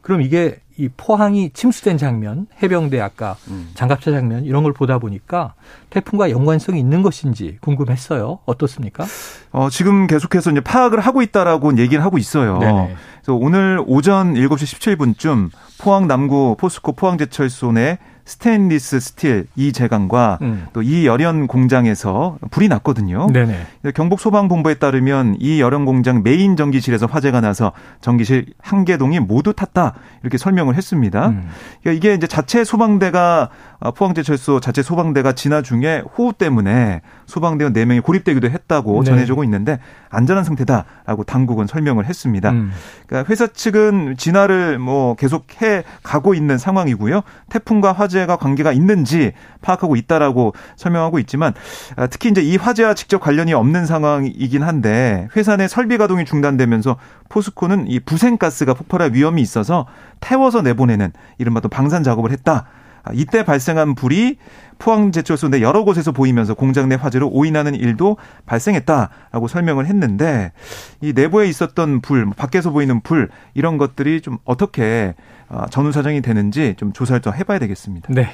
그럼 0.00 0.22
이게 0.22 0.60
이 0.82 0.88
포항이 0.96 1.50
침수된 1.50 1.96
장면, 1.96 2.48
해병대 2.60 3.00
아까 3.00 3.36
음. 3.46 3.70
장갑차 3.74 4.10
장면 4.10 4.44
이런 4.44 4.64
걸 4.64 4.72
보다 4.72 4.98
보니까 4.98 5.54
태풍과 5.90 6.32
연관성이 6.32 6.80
있는 6.80 7.02
것인지 7.02 7.58
궁금했어요. 7.60 8.40
어떻습니까? 8.46 9.04
어, 9.52 9.70
지금 9.70 10.08
계속해서 10.08 10.50
이제 10.50 10.60
파악을 10.60 10.98
하고 10.98 11.22
있다라고 11.22 11.78
얘기를 11.78 12.02
하고 12.02 12.18
있어요. 12.18 12.58
네네. 12.58 12.96
그래서 13.22 13.34
오늘 13.36 13.80
오전 13.86 14.34
7시 14.34 14.96
17분쯤 14.96 15.50
포항 15.78 16.08
남구 16.08 16.56
포스코 16.58 16.94
포항제철소 16.94 17.70
내 17.70 17.98
스테인리스 18.24 19.00
스틸 19.00 19.46
이 19.56 19.72
제강과 19.72 20.38
음. 20.42 20.66
또이 20.72 21.06
열연 21.06 21.46
공장에서 21.46 22.38
불이 22.50 22.68
났거든요. 22.68 23.28
네네. 23.32 23.56
경북 23.94 24.20
소방본부에 24.20 24.74
따르면 24.74 25.36
이 25.40 25.60
열연 25.60 25.84
공장 25.84 26.22
메인 26.22 26.56
전기실에서 26.56 27.06
화재가 27.06 27.40
나서 27.40 27.72
전기실 28.00 28.46
한 28.60 28.82
개 28.84 28.96
동이 28.96 29.20
모두 29.20 29.52
탔다 29.52 29.94
이렇게 30.22 30.38
설명을 30.38 30.74
했습니다. 30.74 31.28
음. 31.28 31.48
그러니까 31.82 31.92
이게 31.96 32.14
이제 32.14 32.26
자체 32.26 32.64
소방대가 32.64 33.48
어, 33.71 33.71
포항제철소 33.90 34.60
자체 34.60 34.82
소방대가 34.82 35.32
진화 35.32 35.62
중에 35.62 36.02
호우 36.16 36.32
때문에 36.32 37.02
소방대원 37.26 37.72
4명이 37.72 38.02
고립되기도 38.02 38.48
했다고 38.48 39.02
네. 39.02 39.10
전해지고 39.10 39.42
있는데 39.44 39.80
안전한 40.10 40.44
상태다라고 40.44 41.24
당국은 41.24 41.66
설명을 41.66 42.04
했습니다. 42.06 42.50
음. 42.50 42.70
그러니까 43.06 43.30
회사 43.30 43.46
측은 43.46 44.16
진화를 44.16 44.78
뭐 44.78 45.14
계속 45.16 45.46
해 45.62 45.82
가고 46.02 46.34
있는 46.34 46.58
상황이고요. 46.58 47.22
태풍과 47.50 47.92
화재가 47.92 48.36
관계가 48.36 48.72
있는지 48.72 49.32
파악하고 49.62 49.96
있다라고 49.96 50.54
설명하고 50.76 51.18
있지만 51.20 51.54
아, 51.96 52.06
특히 52.06 52.28
이제 52.28 52.42
이 52.42 52.56
화재와 52.56 52.94
직접 52.94 53.20
관련이 53.20 53.52
없는 53.54 53.86
상황이긴 53.86 54.62
한데 54.62 55.28
회사 55.36 55.56
내 55.56 55.66
설비 55.66 55.98
가동이 55.98 56.24
중단되면서 56.24 56.96
포스코는 57.28 57.86
이 57.88 57.98
부생가스가 58.00 58.74
폭발할 58.74 59.12
위험이 59.14 59.42
있어서 59.42 59.86
태워서 60.20 60.62
내보내는 60.62 61.12
이른바 61.38 61.60
또 61.60 61.68
방산 61.68 62.02
작업을 62.02 62.30
했다. 62.30 62.66
아, 63.04 63.10
이때 63.14 63.44
발생한 63.44 63.94
불이 63.94 64.36
포항 64.78 65.12
제철소 65.12 65.48
내 65.48 65.60
여러 65.60 65.84
곳에서 65.84 66.12
보이면서 66.12 66.54
공장 66.54 66.88
내 66.88 66.96
화재로 66.96 67.28
오인하는 67.28 67.74
일도 67.74 68.16
발생했다라고 68.46 69.48
설명을 69.48 69.86
했는데 69.86 70.52
이 71.00 71.12
내부에 71.12 71.46
있었던 71.46 72.00
불, 72.00 72.28
밖에서 72.30 72.70
보이는 72.70 73.00
불 73.00 73.28
이런 73.54 73.78
것들이 73.78 74.20
좀 74.20 74.38
어떻게 74.44 75.14
어, 75.48 75.66
전후 75.70 75.92
사정이 75.92 76.22
되는지 76.22 76.74
좀 76.78 76.92
조사를 76.92 77.20
더 77.20 77.30
해봐야 77.30 77.58
되겠습니다. 77.58 78.08
네, 78.10 78.28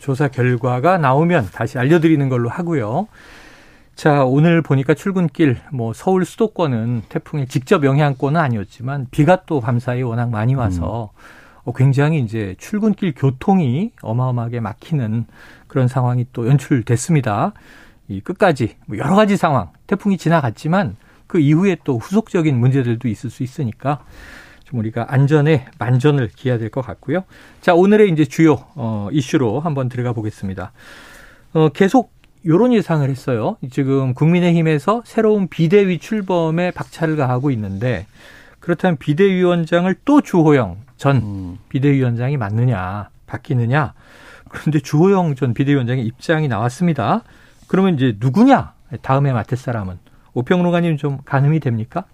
조사 0.00 0.28
결과가 0.28 0.98
나오면 0.98 1.50
다시 1.52 1.78
알려드리는 1.78 2.28
걸로 2.28 2.48
하고요. 2.48 3.06
자, 3.94 4.24
오늘 4.24 4.60
보니까 4.60 4.94
출근길, 4.94 5.56
뭐, 5.72 5.92
서울 5.92 6.24
수도권은 6.24 7.02
태풍의 7.08 7.46
직접 7.46 7.84
영향권은 7.84 8.40
아니었지만, 8.40 9.06
비가 9.12 9.42
또 9.46 9.60
밤사이 9.60 10.02
워낙 10.02 10.30
많이 10.30 10.56
와서, 10.56 11.10
음. 11.14 11.43
어, 11.64 11.72
굉장히 11.72 12.20
이제 12.20 12.54
출근길 12.58 13.14
교통이 13.14 13.92
어마어마하게 14.02 14.60
막히는 14.60 15.26
그런 15.66 15.88
상황이 15.88 16.26
또 16.32 16.46
연출됐습니다. 16.46 17.52
이 18.08 18.20
끝까지 18.20 18.76
뭐 18.86 18.98
여러 18.98 19.14
가지 19.16 19.36
상황, 19.36 19.70
태풍이 19.86 20.18
지나갔지만 20.18 20.96
그 21.26 21.38
이후에 21.38 21.76
또 21.84 21.98
후속적인 21.98 22.58
문제들도 22.58 23.08
있을 23.08 23.30
수 23.30 23.42
있으니까 23.42 24.04
좀 24.64 24.78
우리가 24.78 25.06
안전에 25.08 25.66
만전을 25.78 26.28
기해야 26.28 26.58
될 26.58 26.70
것 26.70 26.82
같고요. 26.82 27.24
자, 27.60 27.74
오늘의 27.74 28.10
이제 28.10 28.24
주요 28.24 28.64
어, 28.74 29.08
이슈로 29.10 29.60
한번 29.60 29.88
들어가 29.88 30.12
보겠습니다. 30.12 30.72
어, 31.54 31.68
계속 31.70 32.12
요런 32.46 32.74
예상을 32.74 33.08
했어요. 33.08 33.56
지금 33.70 34.12
국민의힘에서 34.12 35.02
새로운 35.06 35.48
비대위 35.48 35.98
출범에 35.98 36.72
박차를 36.72 37.16
가하고 37.16 37.50
있는데 37.52 38.06
그렇다면 38.64 38.96
비대위원장을 38.96 39.94
또 40.06 40.22
주호영 40.22 40.78
전 40.96 41.16
음. 41.16 41.58
비대위원장이 41.68 42.38
맞느냐, 42.38 43.10
바뀌느냐. 43.26 43.92
그런데 44.48 44.80
주호영 44.80 45.34
전 45.34 45.52
비대위원장의 45.52 46.06
입장이 46.06 46.48
나왔습니다. 46.48 47.24
그러면 47.66 47.94
이제 47.94 48.16
누구냐? 48.18 48.72
다음에 49.02 49.34
맡을 49.34 49.58
사람은. 49.58 49.98
오평론가님 50.32 50.96
좀 50.96 51.18
가늠이 51.26 51.60
됩니까? 51.60 52.04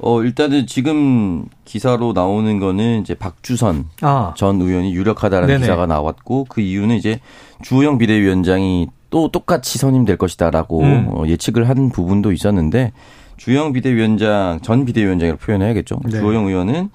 어, 0.00 0.24
일단은 0.24 0.66
지금 0.66 1.46
기사로 1.64 2.14
나오는 2.14 2.58
거는 2.58 3.02
이제 3.02 3.14
박주선 3.14 3.90
아. 4.00 4.34
전 4.36 4.60
의원이 4.60 4.92
유력하다는 4.92 5.46
네네. 5.46 5.60
기사가 5.60 5.86
나왔고 5.86 6.46
그 6.48 6.60
이유는 6.60 6.96
이제 6.96 7.20
주호영 7.62 7.98
비대위원장이 7.98 8.88
또 9.10 9.30
똑같이 9.30 9.78
선임될 9.78 10.16
것이다라고 10.16 10.80
음. 10.80 11.08
어, 11.10 11.26
예측을 11.28 11.68
한 11.68 11.90
부분도 11.90 12.32
있었는데 12.32 12.92
주영 13.40 13.72
비대위원장 13.72 14.60
전 14.60 14.84
비대위원장이라고 14.84 15.40
표현해야겠죠. 15.40 15.98
네. 16.04 16.10
주호영 16.10 16.48
의원은 16.48 16.90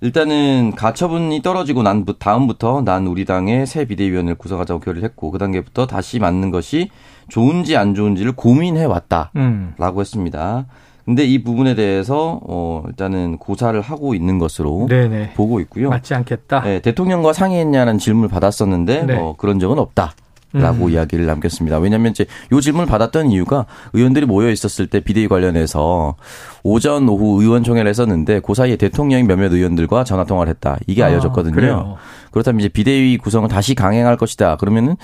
일단은 0.00 0.72
가처분이 0.74 1.42
떨어지고 1.42 1.82
난 1.82 2.06
다음부터 2.18 2.80
난 2.80 3.06
우리 3.06 3.26
당의 3.26 3.66
새 3.66 3.84
비대위원을 3.84 4.36
구성하자고 4.36 4.80
결의를 4.80 5.04
했고 5.04 5.30
그 5.30 5.38
단계부터 5.38 5.86
다시 5.86 6.18
맞는 6.18 6.50
것이 6.50 6.88
좋은지 7.28 7.76
안 7.76 7.94
좋은지를 7.94 8.32
고민해 8.32 8.86
왔다라고 8.86 9.30
음. 9.36 9.74
했습니다. 9.78 10.64
근데 11.04 11.24
이 11.24 11.42
부분에 11.42 11.74
대해서 11.74 12.40
어 12.48 12.84
일단은 12.88 13.36
고사를 13.36 13.78
하고 13.78 14.14
있는 14.14 14.38
것으로 14.38 14.86
네네. 14.88 15.34
보고 15.34 15.60
있고요. 15.60 15.90
맞지 15.90 16.14
않겠다. 16.14 16.62
네, 16.62 16.80
대통령과 16.80 17.34
상의했냐는 17.34 17.98
질문을 17.98 18.30
받았었는데 18.30 19.04
네. 19.04 19.16
어, 19.18 19.34
그런 19.36 19.58
적은 19.58 19.78
없다. 19.78 20.14
라고 20.52 20.86
음. 20.86 20.90
이야기를 20.90 21.24
남겼습니다. 21.26 21.78
왜냐하면 21.78 22.12
이제 22.12 22.26
요 22.52 22.60
질문을 22.60 22.86
받았던 22.86 23.30
이유가 23.30 23.66
의원들이 23.94 24.26
모여 24.26 24.50
있었을 24.50 24.86
때 24.86 25.00
비대위 25.00 25.28
관련해서 25.28 26.16
오전 26.62 27.08
오후 27.08 27.42
의원총회를 27.42 27.88
했었는데 27.88 28.40
그 28.40 28.54
사이에 28.54 28.76
대통령이 28.76 29.24
몇몇 29.24 29.52
의원들과 29.52 30.04
전화 30.04 30.24
통화를 30.24 30.50
했다. 30.50 30.78
이게 30.86 31.02
아, 31.02 31.06
알려졌거든요. 31.06 31.96
아, 31.96 31.96
그렇다면 32.32 32.60
이제 32.60 32.68
비대위 32.68 33.18
구성을 33.18 33.48
다시 33.48 33.74
강행할 33.74 34.16
것이다. 34.16 34.56
그러면은 34.56 34.96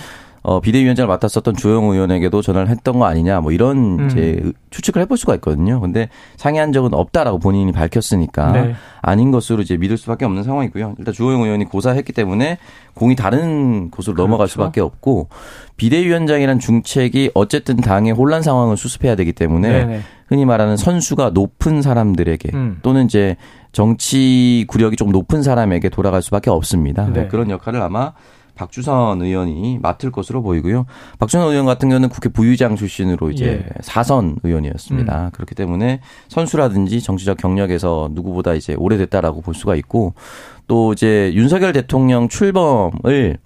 어, 0.42 0.60
비대위원장을 0.60 1.08
맡았었던 1.08 1.56
주영 1.56 1.84
의원에게도 1.84 2.42
전화를 2.42 2.68
했던 2.68 2.98
거 2.98 3.06
아니냐 3.06 3.40
뭐 3.40 3.52
이런 3.52 3.98
음. 3.98 4.06
이제 4.06 4.40
추측을 4.70 5.02
해볼 5.02 5.18
수가 5.18 5.34
있거든요. 5.36 5.80
근데 5.80 6.08
상의한 6.36 6.72
적은 6.72 6.94
없다라고 6.94 7.38
본인이 7.38 7.72
밝혔으니까 7.72 8.52
네. 8.52 8.74
아닌 9.02 9.30
것으로 9.30 9.62
이제 9.62 9.76
믿을 9.76 9.98
수밖에 9.98 10.24
없는 10.24 10.44
상황이고요. 10.44 10.94
일단 10.98 11.12
주호영 11.12 11.42
의원이 11.42 11.64
고사했기 11.66 12.12
때문에 12.12 12.58
공이 12.94 13.16
다른 13.16 13.90
곳으로 13.90 14.14
그렇죠. 14.14 14.26
넘어갈 14.26 14.48
수밖에 14.48 14.80
없고 14.80 15.28
비대위원장이란 15.76 16.60
중책이 16.60 17.32
어쨌든 17.34 17.76
당의 17.76 18.12
혼란 18.12 18.42
상황을 18.42 18.76
수습해야 18.76 19.16
되기 19.16 19.32
때문에 19.32 19.68
네네. 19.68 20.00
흔히 20.28 20.44
말하는 20.44 20.76
선수가 20.76 21.30
높은 21.30 21.82
사람들에게 21.82 22.50
음. 22.54 22.78
또는 22.82 23.06
이제 23.06 23.36
정치 23.78 24.64
구력이 24.66 24.96
좀 24.96 25.12
높은 25.12 25.44
사람에게 25.44 25.88
돌아갈 25.88 26.20
수밖에 26.20 26.50
없습니다. 26.50 27.08
네. 27.12 27.28
그런 27.28 27.48
역할을 27.48 27.80
아마 27.80 28.12
박주선 28.56 29.22
의원이 29.22 29.78
맡을 29.80 30.10
것으로 30.10 30.42
보이고요. 30.42 30.84
박주선 31.20 31.48
의원 31.48 31.64
같은 31.64 31.88
경우는 31.88 32.08
국회 32.08 32.28
부의장 32.28 32.74
출신으로 32.74 33.30
이제 33.30 33.64
예. 33.64 33.74
사선 33.82 34.38
의원이었습니다. 34.42 35.26
음. 35.26 35.30
그렇기 35.30 35.54
때문에 35.54 36.00
선수라든지 36.26 37.00
정치적 37.00 37.36
경력에서 37.36 38.08
누구보다 38.10 38.54
이제 38.54 38.74
오래됐다라고 38.74 39.42
볼 39.42 39.54
수가 39.54 39.76
있고 39.76 40.14
또 40.66 40.92
이제 40.92 41.30
윤석열 41.34 41.72
대통령 41.72 42.28
출범을 42.28 43.38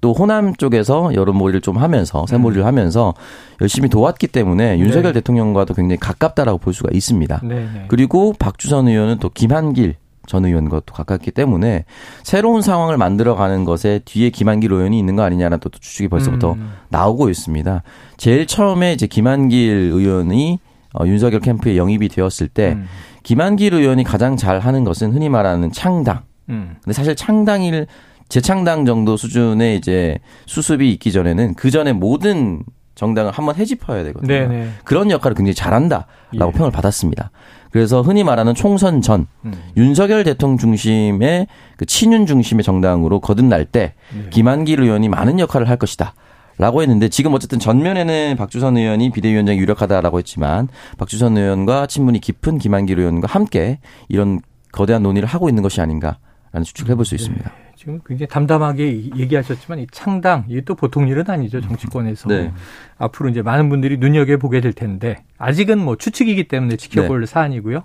또 0.00 0.12
호남 0.12 0.54
쪽에서 0.54 1.14
여론몰이를 1.14 1.60
좀 1.60 1.76
하면서 1.76 2.26
샘몰이를 2.26 2.62
음. 2.62 2.66
하면서 2.66 3.14
열심히 3.60 3.88
도왔기 3.88 4.28
때문에 4.28 4.78
윤석열 4.78 5.12
네. 5.12 5.20
대통령과도 5.20 5.74
굉장히 5.74 5.98
가깝다라고 5.98 6.58
볼 6.58 6.74
수가 6.74 6.90
있습니다. 6.92 7.40
네, 7.44 7.54
네. 7.54 7.84
그리고 7.88 8.34
박주선 8.38 8.88
의원은 8.88 9.18
또 9.18 9.30
김한길 9.30 9.94
전 10.26 10.44
의원과 10.44 10.82
또 10.84 10.92
가깝기 10.92 11.30
때문에 11.30 11.84
새로운 12.24 12.60
상황을 12.60 12.96
만들어가는 12.96 13.64
것에 13.64 14.00
뒤에 14.04 14.30
김한길 14.30 14.72
의원이 14.72 14.98
있는 14.98 15.16
거 15.16 15.22
아니냐는 15.22 15.58
또 15.60 15.68
추측이 15.68 16.08
벌써부터 16.08 16.54
음. 16.54 16.72
나오고 16.88 17.30
있습니다. 17.30 17.82
제일 18.16 18.46
처음에 18.46 18.92
이제 18.92 19.06
김한길 19.06 19.90
의원이 19.92 20.58
어, 20.98 21.06
윤석열 21.06 21.40
캠프에 21.40 21.76
영입이 21.76 22.08
되었을 22.08 22.48
때 22.48 22.72
음. 22.72 22.86
김한길 23.22 23.74
의원이 23.74 24.04
가장 24.04 24.36
잘 24.36 24.58
하는 24.58 24.84
것은 24.84 25.12
흔히 25.12 25.28
말하는 25.28 25.70
창당. 25.72 26.22
음. 26.48 26.76
근데 26.82 26.92
사실 26.92 27.14
창당일 27.16 27.86
재창당 28.28 28.84
정도 28.84 29.16
수준의 29.16 29.76
이제 29.76 30.18
수습이 30.46 30.90
있기 30.92 31.12
전에는 31.12 31.54
그 31.54 31.70
전에 31.70 31.92
모든 31.92 32.62
정당을 32.96 33.30
한번 33.30 33.54
해집어야 33.56 34.02
되거든요. 34.04 34.26
네네. 34.26 34.68
그런 34.84 35.10
역할을 35.10 35.34
굉장히 35.34 35.54
잘한다라고 35.54 36.06
예. 36.34 36.38
평을 36.38 36.70
받았습니다. 36.70 37.30
그래서 37.70 38.00
흔히 38.00 38.24
말하는 38.24 38.54
총선 38.54 39.02
전 39.02 39.26
음. 39.44 39.52
윤석열 39.76 40.24
대통령 40.24 40.56
중심의 40.56 41.46
그 41.76 41.84
친윤 41.84 42.24
중심의 42.24 42.64
정당으로 42.64 43.20
거듭날 43.20 43.66
때 43.66 43.92
네. 44.14 44.30
김한길 44.30 44.80
의원이 44.80 45.08
많은 45.10 45.38
역할을 45.38 45.68
할 45.68 45.76
것이다. 45.76 46.14
라고 46.58 46.80
했는데 46.80 47.10
지금 47.10 47.34
어쨌든 47.34 47.58
전면에는 47.58 48.36
박주선 48.38 48.78
의원이 48.78 49.10
비대위원장이 49.10 49.58
유력하다라고 49.58 50.18
했지만 50.20 50.68
박주선 50.96 51.36
의원과 51.36 51.86
친분이 51.86 52.20
깊은 52.20 52.56
김한길 52.56 52.98
의원과 52.98 53.28
함께 53.28 53.78
이런 54.08 54.40
거대한 54.72 55.02
논의를 55.02 55.28
하고 55.28 55.50
있는 55.50 55.62
것이 55.62 55.82
아닌가라는 55.82 56.64
추측을 56.64 56.92
해볼 56.92 57.04
수 57.04 57.10
네. 57.10 57.22
있습니다. 57.22 57.52
지금 57.86 58.00
굉장히 58.04 58.26
담담하게 58.26 59.12
얘기하셨지만 59.14 59.78
이 59.78 59.86
창당 59.92 60.44
이게 60.48 60.60
또 60.62 60.74
보통 60.74 61.06
일은 61.06 61.30
아니죠 61.30 61.60
정치권에서 61.60 62.28
네. 62.28 62.52
앞으로 62.98 63.28
이제 63.28 63.42
많은 63.42 63.68
분들이 63.68 63.96
눈여겨 63.96 64.38
보게 64.38 64.60
될 64.60 64.72
텐데 64.72 65.22
아직은 65.38 65.78
뭐 65.78 65.94
추측이기 65.94 66.48
때문에 66.48 66.76
지켜볼 66.76 67.20
네. 67.20 67.26
사안이고요. 67.26 67.84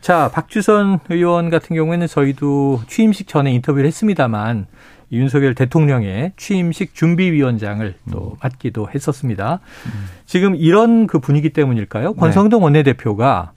자 0.00 0.28
박주선 0.34 0.98
의원 1.08 1.50
같은 1.50 1.76
경우에는 1.76 2.08
저희도 2.08 2.82
취임식 2.88 3.28
전에 3.28 3.52
인터뷰를 3.52 3.86
했습니다만 3.86 4.66
윤석열 5.12 5.54
대통령의 5.54 6.32
취임식 6.36 6.96
준비위원장을 6.96 7.94
또 8.10 8.32
음. 8.32 8.36
맡기도 8.42 8.88
했었습니다. 8.92 9.60
음. 9.86 10.06
지금 10.26 10.56
이런 10.56 11.06
그 11.06 11.20
분위기 11.20 11.50
때문일까요? 11.50 12.14
권성동 12.14 12.58
네. 12.58 12.64
원내대표가 12.64 13.52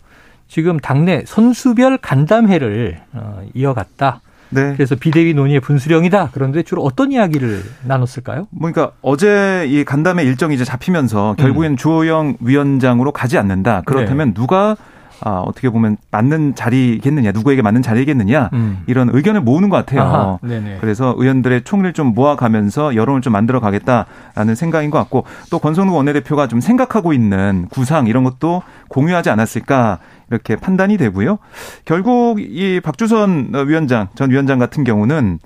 지금 0.47 0.79
당내 0.79 1.23
선수별 1.25 1.97
간담회를 1.97 3.01
어, 3.13 3.41
이어갔다. 3.55 4.21
네. 4.51 4.73
그래서 4.75 4.95
비대위 4.95 5.33
논의의 5.33 5.59
분수령이다. 5.59 6.29
그런데 6.33 6.61
주로 6.63 6.83
어떤 6.83 7.11
이야기를 7.11 7.63
나눴을까요? 7.85 8.47
뭐 8.51 8.71
그러니까 8.71 8.95
어제 9.01 9.65
이 9.67 9.83
간담회 9.83 10.23
일정이 10.23 10.55
이제 10.55 10.63
잡히면서 10.63 11.35
결국엔 11.37 11.71
음. 11.71 11.77
주호영 11.77 12.37
위원장으로 12.41 13.11
가지 13.11 13.37
않는다. 13.37 13.81
그렇다면 13.85 14.29
네. 14.29 14.33
누가 14.33 14.75
아, 15.23 15.43
어떻게 15.45 15.69
보면 15.69 15.97
맞는 16.09 16.55
자리겠느냐, 16.55 17.31
누구에게 17.31 17.61
맞는 17.61 17.81
자리겠느냐, 17.81 18.49
음. 18.53 18.83
이런 18.87 19.09
의견을 19.13 19.41
모으는 19.41 19.69
것 19.69 19.77
같아요. 19.77 20.39
그래서 20.81 21.13
의원들의 21.17 21.63
총리를 21.63 21.93
좀 21.93 22.07
모아가면서 22.07 22.95
여론을 22.95 23.21
좀 23.21 23.33
만들어 23.33 23.59
가겠다라는 23.59 24.55
생각인 24.55 24.89
것 24.89 24.97
같고, 24.97 25.25
또 25.51 25.59
권성동 25.59 25.95
원내대표가 25.95 26.47
좀 26.47 26.59
생각하고 26.59 27.13
있는 27.13 27.67
구상 27.69 28.07
이런 28.07 28.23
것도 28.23 28.63
공유하지 28.89 29.29
않았을까, 29.29 29.99
이렇게 30.31 30.55
판단이 30.55 30.97
되고요. 30.97 31.39
결국 31.85 32.39
이 32.39 32.79
박주선 32.81 33.51
위원장, 33.67 34.07
전 34.15 34.31
위원장 34.31 34.59
같은 34.59 34.83
경우는 34.83 35.39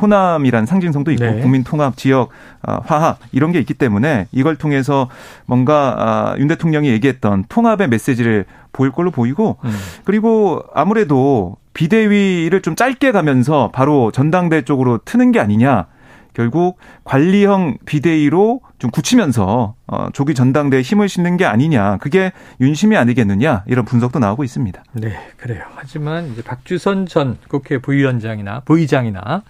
호남이란 0.00 0.66
상징성도 0.66 1.10
있고 1.12 1.24
네. 1.24 1.40
국민 1.40 1.64
통합, 1.64 1.96
지역 1.96 2.30
어, 2.62 2.80
화합 2.84 3.18
이런 3.32 3.52
게 3.52 3.58
있기 3.60 3.74
때문에 3.74 4.26
이걸 4.32 4.56
통해서 4.56 5.08
뭔가 5.46 5.96
아, 5.98 6.34
윤 6.38 6.48
대통령이 6.48 6.88
얘기했던 6.88 7.44
통합의 7.48 7.88
메시지를 7.88 8.44
보일 8.72 8.92
걸로 8.92 9.10
보이고 9.10 9.56
음. 9.64 9.70
그리고 10.04 10.62
아무래도 10.74 11.56
비대위를 11.74 12.62
좀 12.62 12.76
짧게 12.76 13.12
가면서 13.12 13.70
바로 13.72 14.10
전당대 14.10 14.62
쪽으로 14.62 14.98
트는 15.04 15.32
게 15.32 15.40
아니냐. 15.40 15.86
결국 16.34 16.78
관리형 17.04 17.78
비대위로 17.86 18.60
좀 18.78 18.90
굳히면서 18.90 19.76
어, 19.86 20.08
조기 20.12 20.34
전당대에 20.34 20.82
힘을 20.82 21.08
싣는 21.08 21.36
게 21.36 21.44
아니냐. 21.44 21.98
그게 21.98 22.32
윤심이 22.60 22.96
아니겠느냐. 22.96 23.62
이런 23.66 23.84
분석도 23.84 24.18
나오고 24.18 24.42
있습니다. 24.42 24.82
네, 24.94 25.16
그래요. 25.36 25.62
하지만 25.76 26.32
이제 26.32 26.42
박주선 26.42 27.06
전 27.06 27.38
국회 27.48 27.78
부위원장이나 27.78 28.60
부의장이나 28.64 29.42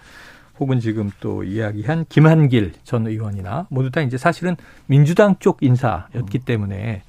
혹은 0.59 0.79
지금 0.79 1.11
또 1.19 1.43
이야기한 1.43 2.05
김한길 2.09 2.73
전 2.83 3.07
의원이나 3.07 3.67
모두 3.69 3.91
다 3.91 4.01
이제 4.01 4.17
사실은 4.17 4.55
민주당 4.87 5.35
쪽 5.39 5.61
인사였기 5.61 6.39
때문에 6.39 7.01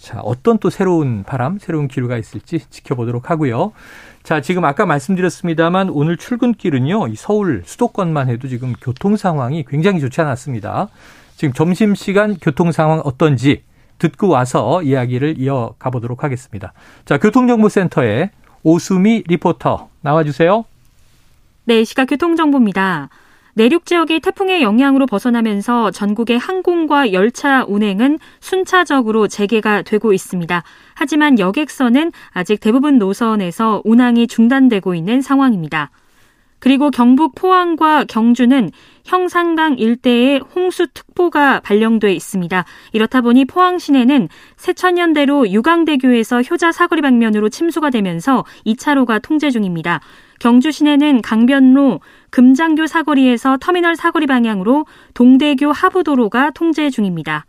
자, 0.00 0.18
어떤 0.20 0.56
또 0.58 0.70
새로운 0.70 1.24
바람, 1.24 1.58
새로운 1.58 1.86
기류가 1.86 2.16
있을지 2.16 2.60
지켜보도록 2.70 3.30
하고요. 3.30 3.72
자, 4.22 4.40
지금 4.40 4.64
아까 4.64 4.86
말씀드렸습니다만 4.86 5.90
오늘 5.90 6.16
출근길은요, 6.16 7.08
이 7.08 7.16
서울 7.16 7.62
수도권만 7.66 8.30
해도 8.30 8.48
지금 8.48 8.72
교통 8.80 9.18
상황이 9.18 9.62
굉장히 9.68 10.00
좋지 10.00 10.22
않았습니다. 10.22 10.88
지금 11.36 11.52
점심시간 11.52 12.36
교통 12.40 12.72
상황 12.72 13.00
어떤지 13.00 13.62
듣고 13.98 14.28
와서 14.28 14.82
이야기를 14.82 15.38
이어가 15.38 15.90
보도록 15.90 16.24
하겠습니다. 16.24 16.72
자, 17.04 17.18
교통정보센터에 17.18 18.30
오수미 18.62 19.24
리포터 19.26 19.90
나와주세요. 20.00 20.64
네, 21.64 21.84
시각 21.84 22.06
교통정보입니다. 22.06 23.10
내륙 23.54 23.84
지역이 23.84 24.20
태풍의 24.20 24.62
영향으로 24.62 25.06
벗어나면서 25.06 25.90
전국의 25.90 26.38
항공과 26.38 27.12
열차 27.12 27.64
운행은 27.68 28.18
순차적으로 28.40 29.28
재개가 29.28 29.82
되고 29.82 30.12
있습니다. 30.12 30.62
하지만 30.94 31.38
여객선은 31.38 32.12
아직 32.30 32.60
대부분 32.60 32.98
노선에서 32.98 33.82
운항이 33.84 34.26
중단되고 34.26 34.94
있는 34.94 35.20
상황입니다. 35.20 35.90
그리고 36.60 36.90
경북 36.90 37.34
포항과 37.34 38.04
경주는 38.04 38.70
형산강 39.04 39.78
일대에 39.78 40.40
홍수특보가 40.54 41.60
발령돼 41.60 42.12
있습니다. 42.12 42.64
이렇다 42.92 43.22
보니 43.22 43.46
포항 43.46 43.78
시내는 43.78 44.28
새천년대로 44.56 45.50
유강대교에서 45.50 46.42
효자 46.42 46.72
사거리 46.72 47.00
방면으로 47.02 47.48
침수가 47.48 47.90
되면서 47.90 48.44
2차로가 48.66 49.20
통제 49.22 49.50
중입니다. 49.50 50.00
경주 50.40 50.72
시내는 50.72 51.20
강변로 51.20 52.00
금장교 52.30 52.86
사거리에서 52.86 53.58
터미널 53.60 53.94
사거리 53.94 54.26
방향으로 54.26 54.86
동대교 55.12 55.70
하부도로가 55.70 56.50
통제 56.50 56.88
중입니다. 56.88 57.44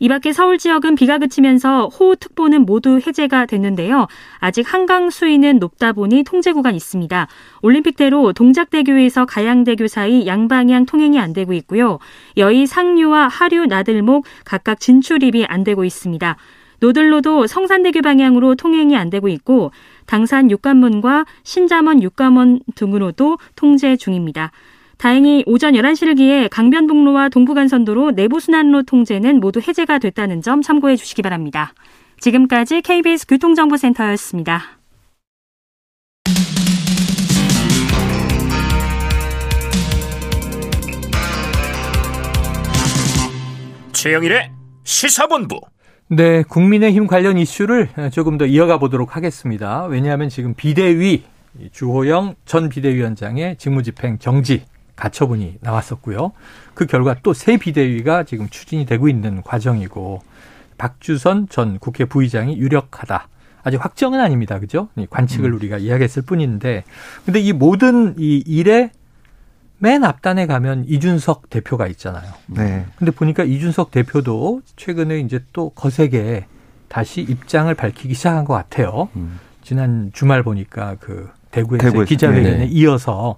이 0.00 0.08
밖에 0.08 0.32
서울 0.32 0.58
지역은 0.58 0.96
비가 0.96 1.18
그치면서 1.18 1.86
호우특보는 1.86 2.66
모두 2.66 3.00
해제가 3.06 3.46
됐는데요. 3.46 4.08
아직 4.40 4.70
한강 4.70 5.08
수위는 5.08 5.58
높다 5.60 5.92
보니 5.92 6.24
통제 6.24 6.52
구간 6.52 6.74
있습니다. 6.74 7.28
올림픽대로 7.62 8.32
동작대교에서 8.32 9.24
가양대교 9.24 9.86
사이 9.86 10.26
양방향 10.26 10.84
통행이 10.84 11.20
안 11.20 11.32
되고 11.32 11.52
있고요. 11.54 12.00
여의 12.36 12.66
상류와 12.66 13.28
하류 13.28 13.66
나들목 13.66 14.26
각각 14.44 14.80
진출입이 14.80 15.46
안 15.46 15.62
되고 15.62 15.84
있습니다. 15.84 16.36
노들로도 16.80 17.46
성산대교 17.46 18.02
방향으로 18.02 18.54
통행이 18.54 18.96
안 18.96 19.08
되고 19.08 19.28
있고 19.28 19.70
당산 20.06 20.50
육관문과 20.50 21.24
신자문 21.42 22.02
육관문 22.02 22.60
등으로도 22.74 23.38
통제 23.54 23.96
중입니다. 23.96 24.52
다행히 24.98 25.44
오전 25.46 25.74
11시를 25.74 26.16
기해 26.16 26.48
강변북로와 26.48 27.28
동부간선도로 27.28 28.12
내부순환로 28.12 28.84
통제는 28.84 29.40
모두 29.40 29.60
해제가 29.60 29.98
됐다는 29.98 30.40
점 30.40 30.62
참고해 30.62 30.96
주시기 30.96 31.22
바랍니다. 31.22 31.74
지금까지 32.20 32.80
KBS 32.80 33.26
교통정보센터였습니다. 33.26 34.76
최영일의 43.92 44.50
시사본부. 44.84 45.60
네, 46.08 46.44
국민의힘 46.44 47.06
관련 47.08 47.36
이슈를 47.36 47.88
조금 48.12 48.38
더 48.38 48.46
이어가 48.46 48.78
보도록 48.78 49.16
하겠습니다. 49.16 49.84
왜냐하면 49.86 50.28
지금 50.28 50.54
비대위 50.54 51.24
주호영 51.72 52.36
전 52.44 52.68
비대위원장의 52.68 53.56
직무집행 53.56 54.18
정지 54.18 54.64
가처분이 54.94 55.58
나왔었고요. 55.60 56.32
그 56.74 56.86
결과 56.86 57.14
또 57.22 57.32
새 57.32 57.56
비대위가 57.56 58.22
지금 58.22 58.48
추진이 58.48 58.86
되고 58.86 59.08
있는 59.08 59.42
과정이고 59.42 60.22
박주선 60.78 61.48
전 61.48 61.78
국회 61.80 62.04
부의장이 62.04 62.56
유력하다. 62.56 63.28
아직 63.64 63.84
확정은 63.84 64.20
아닙니다. 64.20 64.60
그죠? 64.60 64.88
관측을 65.10 65.50
음. 65.50 65.56
우리가 65.56 65.78
이야기했을 65.78 66.22
뿐인데 66.22 66.84
근데 67.24 67.40
이 67.40 67.52
모든 67.52 68.14
이 68.16 68.44
일에 68.46 68.92
맨 69.78 70.04
앞단에 70.04 70.46
가면 70.46 70.86
이준석 70.88 71.50
대표가 71.50 71.86
있잖아요. 71.88 72.32
네. 72.46 72.86
근데 72.96 73.10
보니까 73.10 73.44
이준석 73.44 73.90
대표도 73.90 74.62
최근에 74.76 75.20
이제 75.20 75.44
또 75.52 75.70
거세게 75.70 76.46
다시 76.88 77.20
입장을 77.20 77.72
밝히기 77.74 78.14
시작한 78.14 78.44
것 78.44 78.54
같아요. 78.54 79.08
음. 79.16 79.38
지난 79.62 80.10
주말 80.14 80.42
보니까 80.42 80.96
그 81.00 81.28
대구에서, 81.50 81.84
대구에서. 81.84 82.08
기자회견에 82.08 82.58
네. 82.58 82.66
이어서 82.66 83.36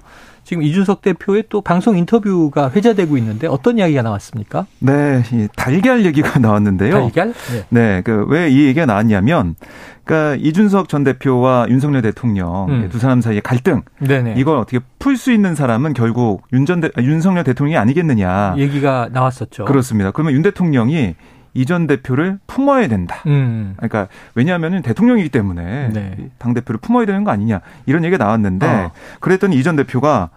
지금 0.48 0.62
이준석 0.62 1.02
대표의 1.02 1.44
또 1.50 1.60
방송 1.60 1.98
인터뷰가 1.98 2.70
회자되고 2.70 3.18
있는데 3.18 3.46
어떤 3.46 3.76
이야기가 3.76 4.00
나왔습니까? 4.00 4.64
네, 4.78 5.22
달걀 5.56 6.06
얘기가 6.06 6.38
나왔는데요. 6.40 6.90
달걀? 6.90 7.34
네, 7.52 7.66
네 7.68 8.00
그왜 8.00 8.48
이 8.48 8.64
얘기가 8.64 8.86
나왔냐면, 8.86 9.56
그러니까 10.04 10.42
이준석 10.42 10.88
전 10.88 11.04
대표와 11.04 11.66
윤석열 11.68 12.00
대통령 12.00 12.66
음. 12.70 12.88
두 12.90 12.98
사람 12.98 13.20
사이의 13.20 13.42
갈등, 13.42 13.82
네네. 13.98 14.36
이걸 14.38 14.56
어떻게 14.56 14.80
풀 14.98 15.18
수 15.18 15.32
있는 15.32 15.54
사람은 15.54 15.92
결국 15.92 16.44
윤전 16.50 16.80
대, 16.80 16.90
윤석열 16.96 17.44
대통령이 17.44 17.76
아니겠느냐 17.76 18.54
얘기가 18.56 19.10
나왔었죠. 19.12 19.66
그렇습니다. 19.66 20.12
그러면 20.12 20.32
윤 20.32 20.40
대통령이 20.40 21.14
이전 21.54 21.86
대표를 21.86 22.38
품어야 22.46 22.88
된다. 22.88 23.22
음. 23.26 23.74
그러니까 23.76 24.08
왜냐하면 24.34 24.82
대통령이기 24.82 25.28
때문에 25.28 25.88
네. 25.88 26.30
당 26.38 26.54
대표를 26.54 26.78
품어야 26.80 27.06
되는 27.06 27.24
거 27.24 27.30
아니냐 27.30 27.60
이런 27.86 28.04
얘기가 28.04 28.22
나왔는데 28.22 28.66
어. 28.66 28.90
그랬더니 29.20 29.56
이전 29.56 29.76
대표가 29.76 30.30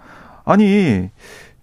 아니 0.46 1.10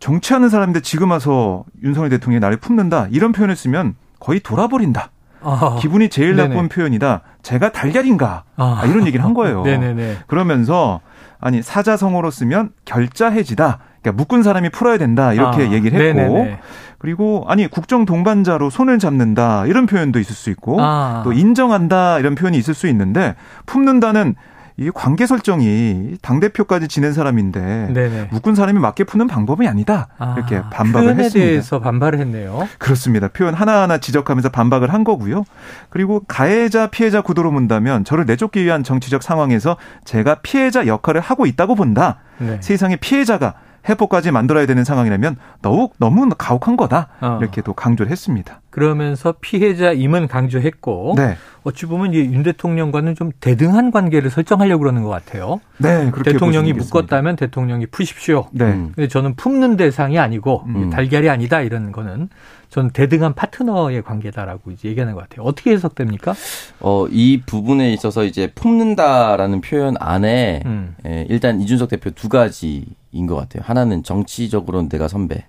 정치하는 0.00 0.48
사람인데 0.48 0.80
지금 0.80 1.10
와서 1.10 1.64
윤석열 1.82 2.10
대통령이 2.10 2.40
나를 2.40 2.58
품는다 2.58 3.08
이런 3.10 3.32
표현을 3.32 3.56
쓰면 3.56 3.96
거의 4.20 4.40
돌아버린다. 4.40 5.10
아, 5.40 5.76
기분이 5.80 6.08
제일 6.08 6.34
네네. 6.34 6.48
나쁜 6.48 6.68
표현이다. 6.68 7.22
제가 7.42 7.70
달걀인가? 7.70 8.44
아, 8.56 8.82
이런 8.86 9.06
얘기를 9.06 9.24
한 9.24 9.34
거예요. 9.34 9.62
네네네. 9.64 10.18
그러면서 10.26 11.00
아니 11.40 11.62
사자성어로 11.62 12.30
쓰면 12.30 12.70
결자해지다. 12.84 13.78
그러니까 14.08 14.12
묶은 14.12 14.42
사람이 14.42 14.70
풀어야 14.70 14.98
된다 14.98 15.32
이렇게 15.32 15.62
아, 15.66 15.70
얘기를 15.70 16.00
했고 16.00 16.18
네네네. 16.20 16.58
그리고 16.98 17.44
아니 17.46 17.68
국정 17.68 18.04
동반자로 18.04 18.70
손을 18.70 18.98
잡는다 18.98 19.66
이런 19.66 19.86
표현도 19.86 20.18
있을 20.18 20.34
수 20.34 20.50
있고 20.50 20.78
아. 20.80 21.22
또 21.24 21.32
인정한다 21.32 22.18
이런 22.18 22.34
표현이 22.34 22.58
있을 22.58 22.74
수 22.74 22.88
있는데 22.88 23.36
품는다는 23.66 24.34
이 24.80 24.92
관계 24.94 25.26
설정이 25.26 26.18
당 26.22 26.38
대표까지 26.38 26.86
지낸 26.86 27.12
사람인데 27.12 27.90
네네. 27.92 28.28
묶은 28.30 28.54
사람이 28.54 28.78
맞게 28.78 29.04
푸는 29.04 29.26
방법이 29.26 29.66
아니다 29.66 30.06
아, 30.18 30.34
이렇게 30.36 30.60
반박을 30.70 31.06
표현에 31.06 31.24
했습니다. 31.24 31.48
대해서 31.48 31.80
반발을 31.80 32.20
했네요. 32.20 32.68
그렇습니다. 32.78 33.26
표현 33.26 33.54
하나하나 33.54 33.98
지적하면서 33.98 34.50
반박을 34.50 34.92
한 34.92 35.02
거고요. 35.02 35.42
그리고 35.90 36.22
가해자 36.28 36.86
피해자 36.86 37.22
구도로 37.22 37.50
본다면 37.50 38.04
저를 38.04 38.24
내쫓기 38.24 38.64
위한 38.64 38.84
정치적 38.84 39.24
상황에서 39.24 39.76
제가 40.04 40.36
피해자 40.42 40.86
역할을 40.86 41.20
하고 41.20 41.46
있다고 41.46 41.74
본다. 41.74 42.20
네. 42.38 42.58
세상에 42.60 42.94
피해자가 42.94 43.54
해포까지 43.88 44.30
만들어야 44.30 44.66
되는 44.66 44.84
상황이라면 44.84 45.36
더욱 45.62 45.94
너무 45.98 46.28
가혹한 46.36 46.76
거다 46.76 47.08
어. 47.20 47.38
이렇게 47.40 47.62
또 47.62 47.72
강조를 47.72 48.10
했습니다. 48.10 48.60
그러면서 48.70 49.34
피해자 49.40 49.92
임은 49.92 50.28
강조했고 50.28 51.14
네. 51.16 51.36
어찌 51.68 51.86
보면 51.86 52.14
윤 52.14 52.42
대통령과는 52.42 53.14
좀 53.14 53.30
대등한 53.40 53.90
관계를 53.90 54.30
설정하려고 54.30 54.80
그러는 54.80 55.02
것 55.02 55.10
같아요. 55.10 55.60
네, 55.76 56.10
대통령이 56.24 56.72
묶었다면 56.72 57.36
대통령이 57.36 57.86
푸십시오. 57.86 58.48
네. 58.52 58.72
근데 58.94 59.06
저는 59.06 59.34
품는 59.34 59.76
대상이 59.76 60.18
아니고 60.18 60.64
음. 60.66 60.90
달걀이 60.90 61.28
아니다 61.28 61.60
이런 61.60 61.92
거는 61.92 62.30
전 62.70 62.90
대등한 62.90 63.34
파트너의 63.34 64.02
관계다라고 64.02 64.70
이제 64.70 64.88
얘기하는 64.88 65.14
것 65.14 65.20
같아요. 65.20 65.46
어떻게 65.46 65.72
해석됩니까? 65.72 66.34
어, 66.80 67.06
이 67.10 67.42
부분에 67.44 67.92
있어서 67.92 68.24
이제 68.24 68.50
품는다라는 68.54 69.60
표현 69.60 69.94
안에 69.98 70.62
음. 70.66 70.94
예, 71.06 71.26
일단 71.28 71.60
이준석 71.60 71.90
대표 71.90 72.10
두 72.10 72.28
가지인 72.28 73.26
것 73.26 73.36
같아요. 73.36 73.62
하나는 73.64 74.02
정치적으로는 74.02 74.88
내가 74.88 75.08
선배. 75.08 75.44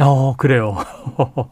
어, 0.00 0.34
그래요. 0.36 0.76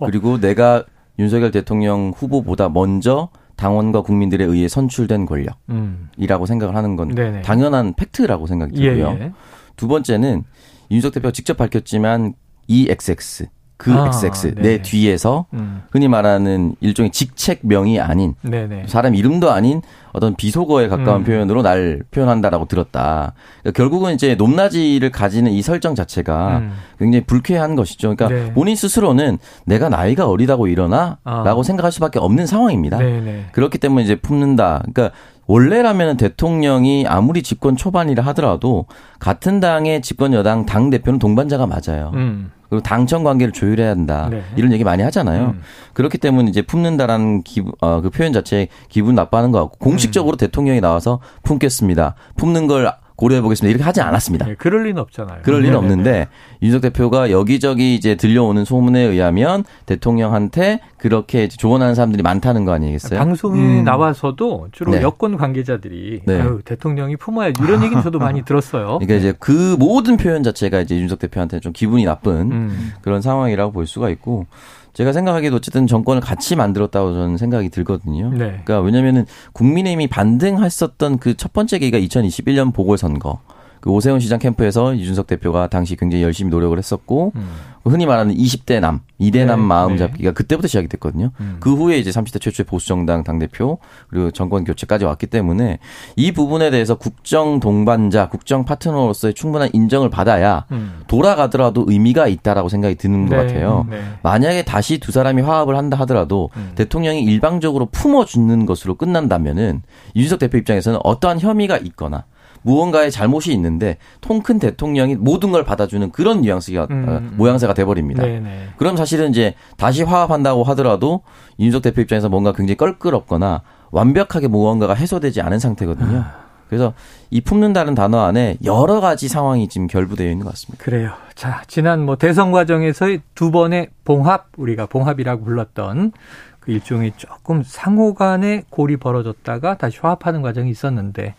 그리고 0.04 0.40
내가 0.40 0.84
윤석열 1.18 1.50
대통령 1.50 2.12
후보보다 2.16 2.68
먼저 2.70 3.28
당원과 3.60 4.00
국민들에 4.00 4.42
의해 4.42 4.68
선출된 4.68 5.26
권력이라고 5.26 5.58
음. 5.68 6.46
생각을 6.46 6.74
하는 6.74 6.96
건 6.96 7.14
네네. 7.14 7.42
당연한 7.42 7.92
팩트라고 7.92 8.46
생각이 8.46 8.74
들고요. 8.74 9.18
예, 9.20 9.24
예. 9.24 9.32
두 9.76 9.86
번째는 9.86 10.44
윤석 10.90 11.12
대표가 11.12 11.30
직접 11.30 11.58
밝혔지만 11.58 12.32
EXX 12.68 13.48
그 13.80 13.94
아, 13.94 14.08
XX 14.08 14.54
네. 14.56 14.62
내 14.62 14.82
뒤에서 14.82 15.46
음. 15.54 15.80
흔히 15.90 16.06
말하는 16.06 16.74
일종의 16.80 17.12
직책명이 17.12 17.98
아닌 17.98 18.34
네네. 18.42 18.84
사람 18.88 19.14
이름도 19.14 19.50
아닌 19.50 19.80
어떤 20.12 20.36
비속어에 20.36 20.88
가까운 20.88 21.22
음. 21.22 21.24
표현으로 21.24 21.62
날 21.62 22.02
표현한다라고 22.10 22.66
들었다. 22.66 23.32
그러니까 23.62 23.78
결국은 23.78 24.12
이제 24.12 24.34
높낮이를 24.34 25.10
가지는 25.10 25.52
이 25.52 25.62
설정 25.62 25.94
자체가 25.94 26.58
음. 26.58 26.72
굉장히 26.98 27.24
불쾌한 27.24 27.74
것이죠. 27.74 28.14
그러니까 28.14 28.28
네. 28.28 28.52
본인 28.52 28.76
스스로는 28.76 29.38
내가 29.64 29.88
나이가 29.88 30.28
어리다고 30.28 30.66
일어나라고 30.66 31.16
아. 31.24 31.62
생각할 31.62 31.90
수밖에 31.90 32.18
없는 32.18 32.46
상황입니다. 32.46 32.98
네네. 32.98 33.46
그렇기 33.52 33.78
때문에 33.78 34.04
이제 34.04 34.14
품는다. 34.14 34.82
그러니까 34.92 35.16
원래라면 35.46 36.18
대통령이 36.18 37.06
아무리 37.08 37.42
집권 37.42 37.76
초반이라 37.76 38.22
하더라도 38.26 38.84
같은 39.18 39.58
당의 39.58 40.02
집권 40.02 40.34
여당 40.34 40.66
당 40.66 40.90
대표는 40.90 41.18
동반자가 41.18 41.66
맞아요. 41.66 42.12
음. 42.14 42.50
그리고 42.70 42.82
당청 42.82 43.24
관계를 43.24 43.52
조율해야 43.52 43.90
한다. 43.90 44.28
네. 44.30 44.42
이런 44.56 44.72
얘기 44.72 44.84
많이 44.84 45.02
하잖아요. 45.02 45.54
음. 45.56 45.60
그렇기 45.92 46.18
때문에 46.18 46.48
이제 46.48 46.62
품는다라는 46.62 47.42
기분, 47.42 47.72
어, 47.80 48.00
그 48.00 48.10
표현 48.10 48.32
자체에 48.32 48.68
기분 48.88 49.16
나빠하는 49.16 49.50
것 49.50 49.60
같고 49.60 49.78
공식적으로 49.78 50.36
음. 50.36 50.38
대통령이 50.38 50.80
나와서 50.80 51.20
품겠습니다. 51.42 52.14
품는 52.36 52.68
걸 52.68 52.92
고려해 53.20 53.42
보겠습니다. 53.42 53.70
이렇게 53.70 53.84
하지 53.84 54.00
않았습니다. 54.00 54.46
네, 54.46 54.54
그럴 54.56 54.84
리는 54.84 55.00
없잖아요. 55.00 55.40
그럴 55.42 55.60
리는 55.60 55.76
없는데 55.76 56.28
윤석 56.62 56.80
대표가 56.80 57.30
여기저기 57.30 57.94
이제 57.94 58.14
들려오는 58.14 58.64
소문에 58.64 58.98
의하면 59.00 59.64
대통령한테 59.84 60.80
그렇게 60.96 61.48
조언하는 61.48 61.94
사람들이 61.94 62.22
많다는 62.22 62.64
거 62.64 62.72
아니겠어요? 62.72 63.18
방송에 63.18 63.60
음. 63.60 63.84
나와서도 63.84 64.68
주로 64.72 64.92
네. 64.92 65.02
여권 65.02 65.36
관계자들이 65.36 66.22
네. 66.24 66.40
아유, 66.40 66.60
대통령이 66.64 67.16
품어야 67.16 67.48
이런 67.48 67.82
얘기는 67.82 68.02
저도 68.02 68.18
많이 68.18 68.42
들었어요. 68.42 68.98
그러니까 68.98 69.14
이제 69.14 69.34
그 69.38 69.76
모든 69.78 70.16
표현 70.16 70.42
자체가 70.42 70.80
이제 70.80 70.98
윤석 70.98 71.18
대표한테 71.18 71.60
좀 71.60 71.72
기분이 71.72 72.04
나쁜 72.04 72.52
음. 72.52 72.92
그런 73.02 73.20
상황이라고 73.20 73.72
볼 73.72 73.86
수가 73.86 74.08
있고 74.10 74.46
제가 74.92 75.12
생각하기에도 75.12 75.56
어쨌든 75.56 75.86
정권을 75.86 76.20
같이 76.20 76.56
만들었다고 76.56 77.12
저는 77.12 77.36
생각이 77.36 77.70
들거든요. 77.70 78.30
네. 78.30 78.38
그러니까 78.64 78.80
왜냐면은 78.80 79.26
국민의힘이 79.52 80.06
반등했었던 80.08 81.18
그 81.18 81.34
첫 81.40 81.54
번째 81.54 81.78
계기가 81.78 81.98
2021년 81.98 82.74
보궐선거. 82.74 83.38
그 83.80 83.90
오세훈 83.90 84.20
시장 84.20 84.38
캠프에서 84.38 84.94
이준석 84.94 85.26
대표가 85.26 85.68
당시 85.68 85.96
굉장히 85.96 86.22
열심히 86.22 86.50
노력을 86.50 86.76
했었고 86.76 87.32
음. 87.34 87.50
흔히 87.84 88.04
말하는 88.04 88.34
20대 88.34 88.78
남, 88.78 89.00
2대 89.18 89.46
남 89.46 89.60
네, 89.60 89.66
마음 89.66 89.92
네. 89.92 89.98
잡기가 89.98 90.32
그때부터 90.32 90.68
시작이 90.68 90.86
됐거든요. 90.88 91.30
음. 91.40 91.56
그 91.60 91.74
후에 91.74 91.98
이제 91.98 92.10
30대 92.10 92.40
최초의 92.40 92.66
보수 92.66 92.88
정당 92.88 93.24
당 93.24 93.38
대표 93.38 93.78
그리고 94.08 94.30
정권 94.30 94.64
교체까지 94.64 95.06
왔기 95.06 95.28
때문에 95.28 95.78
이 96.16 96.32
부분에 96.32 96.70
대해서 96.70 96.96
국정 96.96 97.58
동반자, 97.58 98.28
국정 98.28 98.66
파트너로서의 98.66 99.32
충분한 99.32 99.70
인정을 99.72 100.10
받아야 100.10 100.66
음. 100.72 101.00
돌아가더라도 101.06 101.86
의미가 101.88 102.28
있다라고 102.28 102.68
생각이 102.68 102.96
드는 102.96 103.26
네, 103.26 103.36
것 103.36 103.42
같아요. 103.42 103.86
네. 103.88 104.02
만약에 104.22 104.62
다시 104.64 104.98
두 104.98 105.10
사람이 105.10 105.40
화합을 105.40 105.76
한다 105.76 105.96
하더라도 106.00 106.50
음. 106.56 106.72
대통령이 106.74 107.22
일방적으로 107.22 107.86
품어주는 107.86 108.66
것으로 108.66 108.96
끝난다면은 108.96 109.82
이준석 110.12 110.38
대표 110.38 110.58
입장에서는 110.58 110.98
어떠한 111.02 111.40
혐의가 111.40 111.78
있거나 111.78 112.24
무언가의 112.62 113.10
잘못이 113.10 113.52
있는데 113.52 113.96
통 114.20 114.40
큰 114.42 114.58
대통령이 114.58 115.16
모든 115.16 115.52
걸 115.52 115.64
받아주는 115.64 116.10
그런 116.12 116.40
뉘앙스가 116.40 116.86
음. 116.90 117.04
어, 117.08 117.20
모양새가 117.36 117.74
돼버립니다. 117.74 118.22
네네. 118.22 118.68
그럼 118.76 118.96
사실은 118.96 119.30
이제 119.30 119.54
다시 119.76 120.02
화합한다고 120.02 120.64
하더라도 120.64 121.22
윤석 121.58 121.82
대표 121.82 122.00
입장에서 122.00 122.28
뭔가 122.28 122.52
굉장히 122.52 122.76
껄끄럽거나 122.76 123.62
완벽하게 123.90 124.48
무언가가 124.48 124.94
해소되지 124.94 125.40
않은 125.42 125.58
상태거든요. 125.58 126.18
아. 126.18 126.40
그래서 126.68 126.94
이 127.30 127.40
품는다는 127.40 127.96
단어 127.96 128.20
안에 128.20 128.56
여러 128.64 129.00
가지 129.00 129.26
상황이 129.26 129.68
지금 129.68 129.88
결부되어 129.88 130.30
있는 130.30 130.44
것 130.44 130.50
같습니다. 130.50 130.82
그래요. 130.84 131.10
자, 131.34 131.62
지난 131.66 132.04
뭐 132.04 132.14
대선 132.16 132.52
과정에서의 132.52 133.22
두 133.34 133.50
번의 133.50 133.88
봉합, 134.04 134.46
우리가 134.56 134.86
봉합이라고 134.86 135.44
불렀던 135.44 136.12
그 136.60 136.70
일종의 136.70 137.14
조금 137.16 137.64
상호 137.64 138.14
간의 138.14 138.64
골이 138.70 138.96
벌어졌다가 138.96 139.78
다시 139.78 139.98
화합하는 140.00 140.42
과정이 140.42 140.70
있었는데 140.70 141.34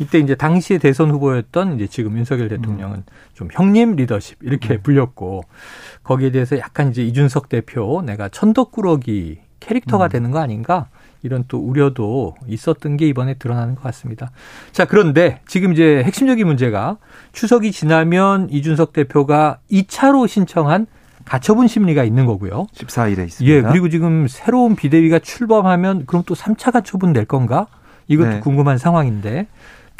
이때 0.00 0.18
이제 0.18 0.34
당시의 0.34 0.80
대선 0.80 1.10
후보였던 1.10 1.76
이제 1.76 1.86
지금 1.86 2.16
윤석열 2.16 2.48
대통령은 2.48 2.96
음. 2.96 3.04
좀 3.34 3.48
형님 3.52 3.96
리더십 3.96 4.38
이렇게 4.42 4.74
음. 4.74 4.80
불렸고 4.82 5.44
거기에 6.02 6.30
대해서 6.30 6.58
약간 6.58 6.90
이제 6.90 7.02
이준석 7.04 7.50
대표 7.50 8.02
내가 8.04 8.28
천덕꾸러기 8.28 9.38
캐릭터가 9.60 10.06
음. 10.06 10.08
되는 10.08 10.30
거 10.30 10.40
아닌가 10.40 10.88
이런 11.22 11.44
또 11.48 11.58
우려도 11.58 12.34
있었던 12.46 12.96
게 12.96 13.06
이번에 13.06 13.34
드러나는 13.34 13.74
것 13.74 13.82
같습니다. 13.82 14.30
자, 14.72 14.86
그런데 14.86 15.40
지금 15.46 15.74
이제 15.74 16.02
핵심적인 16.02 16.46
문제가 16.46 16.96
추석이 17.32 17.72
지나면 17.72 18.48
이준석 18.50 18.94
대표가 18.94 19.58
2차로 19.70 20.26
신청한 20.26 20.86
가처분 21.26 21.68
심리가 21.68 22.04
있는 22.04 22.24
거고요. 22.24 22.66
14일에 22.74 23.26
있습니다. 23.26 23.54
예, 23.54 23.60
그리고 23.60 23.90
지금 23.90 24.26
새로운 24.28 24.74
비대위가 24.74 25.18
출범하면 25.18 26.06
그럼 26.06 26.22
또 26.26 26.34
3차 26.34 26.72
가처분 26.72 27.12
될 27.12 27.26
건가? 27.26 27.66
이것도 28.08 28.28
네. 28.28 28.40
궁금한 28.40 28.78
상황인데 28.78 29.46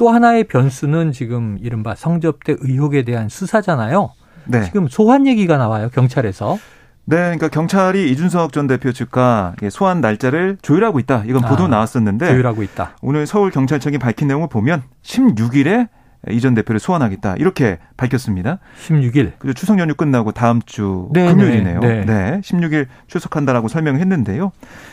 또 0.01 0.09
하나의 0.09 0.45
변수는 0.45 1.13
지금 1.13 1.59
이른바 1.61 1.95
성접대 1.95 2.57
의혹에 2.61 3.03
대한 3.03 3.29
수사잖아요. 3.29 4.11
네. 4.47 4.65
지금 4.65 4.89
소환 4.89 5.27
얘기가 5.27 5.59
나와요, 5.59 5.91
경찰에서. 5.93 6.57
네, 7.05 7.17
그러니까 7.17 7.49
경찰이 7.49 8.11
이준석 8.11 8.55
전 8.55 8.67
대표 8.67 8.93
측과 8.93 9.57
소환 9.71 10.01
날짜를 10.01 10.57
조율하고 10.63 11.01
있다. 11.01 11.25
이건 11.27 11.43
보도 11.43 11.65
아, 11.65 11.69
나왔었는데 11.69 12.29
조율하고 12.29 12.63
있다. 12.63 12.97
오늘 13.03 13.27
서울 13.27 13.51
경찰청이 13.51 13.99
밝힌 13.99 14.29
내용을 14.29 14.49
보면 14.49 14.85
16일에 15.03 15.91
이전 16.29 16.55
대표를 16.55 16.79
소환하겠다 16.81 17.37
이렇게 17.37 17.79
밝혔습니다. 17.97 18.59
16일. 18.87 19.33
그리고 19.39 19.55
추석 19.55 19.79
연휴 19.79 19.95
끝나고 19.95 20.33
다음 20.33 20.61
주 20.67 21.09
네, 21.13 21.27
금요일이네요. 21.29 21.81
네, 21.81 22.05
네. 22.05 22.05
네, 22.05 22.41
16일 22.41 22.87
출석한다라고 23.07 23.69
설명했는데요. 23.69 24.53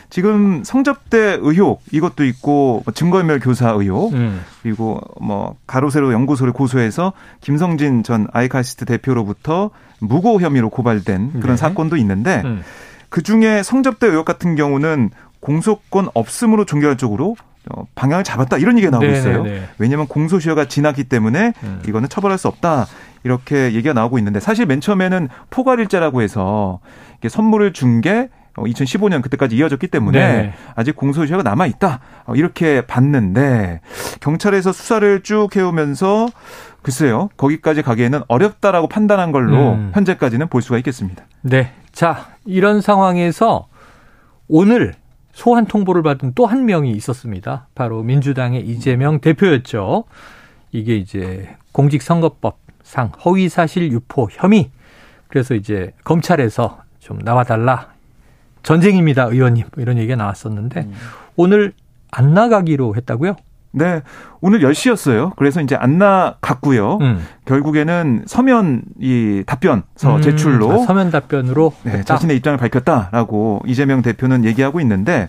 지금 0.09 0.63
성접대 0.63 1.37
의혹 1.41 1.81
이것도 1.91 2.23
있고 2.25 2.81
뭐 2.85 2.93
증거인멸 2.93 3.41
교사 3.41 3.71
의혹 3.71 4.13
음. 4.13 4.41
그리고 4.63 5.01
뭐 5.19 5.55
가로세로 5.67 6.13
연구소를 6.13 6.53
고소해서 6.53 7.11
김성진 7.41 8.03
전 8.03 8.27
아이카시스트 8.31 8.85
대표로부터 8.85 9.71
무고 9.99 10.39
혐의로 10.39 10.69
고발된 10.69 11.41
그런 11.41 11.55
네. 11.55 11.57
사건도 11.57 11.97
있는데 11.97 12.41
음. 12.45 12.63
그 13.09 13.21
중에 13.21 13.63
성접대 13.63 14.07
의혹 14.07 14.25
같은 14.25 14.55
경우는 14.55 15.09
공소권 15.39 16.09
없음으로 16.13 16.65
종결적으로 16.65 17.35
어, 17.39 17.46
방향을 17.95 18.23
잡았다 18.23 18.58
이런 18.58 18.77
얘기가 18.77 18.91
나오고 18.91 19.06
네네네. 19.06 19.19
있어요. 19.19 19.45
왜냐하면 19.77 20.08
공소시효가 20.08 20.65
지났기 20.65 21.06
때문에 21.06 21.53
음. 21.63 21.82
이거는 21.88 22.10
처벌할 22.10 22.38
수 22.38 22.47
없다 22.47 22.88
이렇게 23.23 23.73
얘기가 23.73 23.93
나오고 23.93 24.17
있는데 24.19 24.39
사실 24.39 24.65
맨 24.65 24.82
처음에는 24.82 25.30
포괄일자라고 25.49 26.21
해서 26.21 26.80
이게 27.19 27.30
선물을 27.30 27.73
준 27.73 28.01
게 28.01 28.30
2015년 28.58 29.19
어, 29.19 29.21
그때까지 29.21 29.56
이어졌기 29.56 29.88
때문에 29.88 30.19
네. 30.19 30.53
아직 30.75 30.95
공소시효가 30.95 31.43
남아 31.43 31.67
있다 31.67 31.99
어, 32.25 32.36
이렇게 32.36 32.82
봤는데 32.82 33.82
경찰에서 34.19 34.71
수사를 34.71 35.21
쭉 35.23 35.56
해오면서 35.56 36.27
글쎄요 36.82 37.30
거기까지 37.38 37.82
가기에는 37.82 38.21
어렵다라고 38.27 38.88
판단한 38.88 39.32
걸로 39.32 39.73
음. 39.73 39.91
현재까지는 39.93 40.47
볼 40.47 40.62
수가 40.62 40.77
있겠습니다. 40.77 41.23
네, 41.41 41.71
자 41.91 42.27
이런 42.45 42.82
상황에서 42.82 43.67
오늘 44.47 44.93
소환 45.38 45.67
통보를 45.67 46.02
받은 46.02 46.34
또 46.34 46.47
한 46.47 46.65
명이 46.65 46.89
있었습니다. 46.93 47.67
바로 47.76 48.02
민주당의 48.02 48.67
이재명 48.67 49.19
대표였죠. 49.19 50.06
이게 50.71 50.95
이제 50.95 51.56
공직선거법상 51.73 53.12
허위사실 53.23 53.91
유포 53.91 54.30
혐의. 54.32 54.71
그래서 55.28 55.54
이제 55.54 55.93
검찰에서 56.04 56.80
좀 57.00 57.19
나와달라. 57.19 57.93
전쟁입니다, 58.63 59.26
의원님. 59.26 59.65
이런 59.78 60.00
얘기가 60.00 60.15
나왔었는데 60.15 60.80
음. 60.82 60.93
오늘 61.36 61.73
안 62.10 62.34
나가기로 62.34 62.95
했다고요? 62.95 63.36
네. 63.77 64.01
오늘 64.41 64.59
10시였어요. 64.59 65.35
그래서 65.35 65.61
이제 65.61 65.75
안 65.75 65.97
나갔고요. 65.97 66.97
음. 67.01 67.25
결국에는 67.45 68.23
서면 68.27 68.81
이 68.99 69.43
답변서 69.45 70.17
음. 70.17 70.21
제출로 70.21 70.71
아, 70.71 70.85
서면 70.85 71.11
답변으로 71.11 71.73
네, 71.83 72.03
자신의 72.03 72.37
입장을 72.37 72.57
밝혔다라고 72.57 73.63
이재명 73.65 74.01
대표는 74.01 74.45
얘기하고 74.45 74.79
있는데 74.81 75.27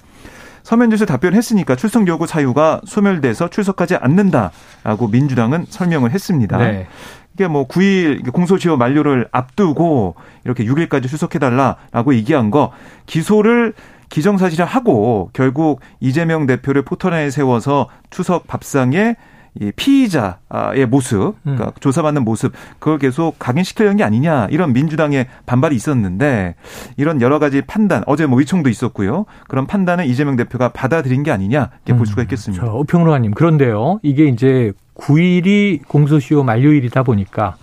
서면 0.62 0.90
제출 0.90 1.06
답변했으니까 1.06 1.76
출석 1.76 2.06
요구 2.08 2.26
사유가 2.26 2.80
소멸돼서 2.84 3.48
출석하지 3.48 3.96
않는다라고 3.96 5.08
민주당은 5.10 5.64
설명을 5.68 6.10
했습니다. 6.10 6.58
네. 6.58 6.86
이게 7.32 7.46
뭐 7.46 7.68
9일 7.68 8.32
공소시효 8.32 8.76
만료를 8.76 9.28
앞두고 9.30 10.16
이렇게 10.44 10.64
6일까지 10.64 11.08
출석해달라라고 11.08 12.14
얘기한 12.14 12.50
거 12.50 12.72
기소를 13.06 13.74
기정사실을 14.08 14.64
하고 14.64 15.30
결국 15.32 15.80
이재명 16.00 16.46
대표를 16.46 16.82
포털에 16.82 17.30
세워서 17.30 17.88
추석 18.10 18.46
밥상에 18.46 19.16
이 19.60 19.72
피의자의 19.74 20.86
모습, 20.88 21.34
그러니까 21.42 21.66
음. 21.66 21.70
조사받는 21.80 22.22
모습, 22.22 22.52
그걸 22.78 22.98
계속 22.98 23.38
각인시키려는 23.38 23.96
게 23.96 24.04
아니냐, 24.04 24.46
이런 24.50 24.72
민주당의 24.72 25.26
반발이 25.46 25.74
있었는데, 25.74 26.54
이런 26.96 27.20
여러 27.20 27.38
가지 27.38 27.62
판단, 27.62 28.04
어제 28.06 28.26
뭐 28.26 28.38
의총도 28.38 28.70
있었고요. 28.70 29.24
그런 29.48 29.66
판단을 29.66 30.06
이재명 30.06 30.36
대표가 30.36 30.68
받아들인 30.68 31.24
게 31.24 31.32
아니냐, 31.32 31.70
이렇게 31.84 31.92
음. 31.92 31.96
볼 31.96 32.06
수가 32.06 32.22
있겠습니다. 32.22 32.64
저, 32.64 32.72
오평로아님, 32.72 33.32
그런데요, 33.32 33.98
이게 34.02 34.26
이제 34.26 34.72
9일이 34.94 35.80
공소시효 35.88 36.44
만료일이다 36.44 37.02
보니까, 37.02 37.56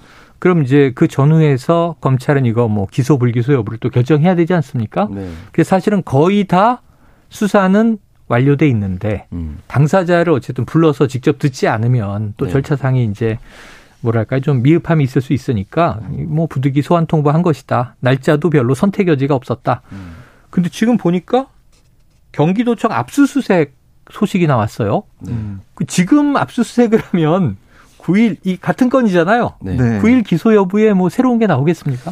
그럼 0.45 0.61
이제 0.61 0.91
그 0.93 1.07
전후에서 1.07 1.95
검찰은 2.01 2.45
이거 2.45 2.67
뭐 2.67 2.85
기소 2.85 3.17
불기소 3.17 3.53
여부를 3.53 3.79
또 3.79 3.89
결정해야 3.89 4.35
되지 4.35 4.53
않습니까? 4.53 5.07
네. 5.09 5.27
그래서 5.51 5.69
사실은 5.69 6.03
거의 6.05 6.43
다 6.43 6.83
수사는 7.29 7.97
완료돼 8.27 8.67
있는데 8.67 9.25
음. 9.33 9.57
당사자를 9.65 10.31
어쨌든 10.31 10.65
불러서 10.65 11.07
직접 11.07 11.39
듣지 11.39 11.67
않으면 11.67 12.35
또 12.37 12.45
네. 12.45 12.51
절차상이 12.51 13.05
이제 13.05 13.39
뭐랄까 14.01 14.39
좀 14.39 14.61
미흡함이 14.61 15.03
있을 15.03 15.23
수 15.23 15.33
있으니까 15.33 15.99
뭐 16.11 16.45
부득이 16.45 16.83
소환 16.83 17.07
통보한 17.07 17.41
것이다. 17.41 17.95
날짜도 17.99 18.51
별로 18.51 18.75
선택 18.75 19.07
여지가 19.07 19.33
없었다. 19.33 19.81
음. 19.93 20.13
근데 20.51 20.69
지금 20.69 20.97
보니까 20.97 21.47
경기도청 22.33 22.91
압수수색 22.91 23.73
소식이 24.11 24.45
나왔어요. 24.45 25.01
음. 25.27 25.61
지금 25.87 26.37
압수수색을 26.37 26.99
하면 26.99 27.57
9일 28.05 28.37
이 28.43 28.57
같은 28.57 28.89
건이잖아요. 28.89 29.53
네. 29.61 29.77
9일 29.99 30.23
기소 30.23 30.53
여부에 30.53 30.93
뭐 30.93 31.09
새로운 31.09 31.39
게 31.39 31.47
나오겠습니까? 31.47 32.11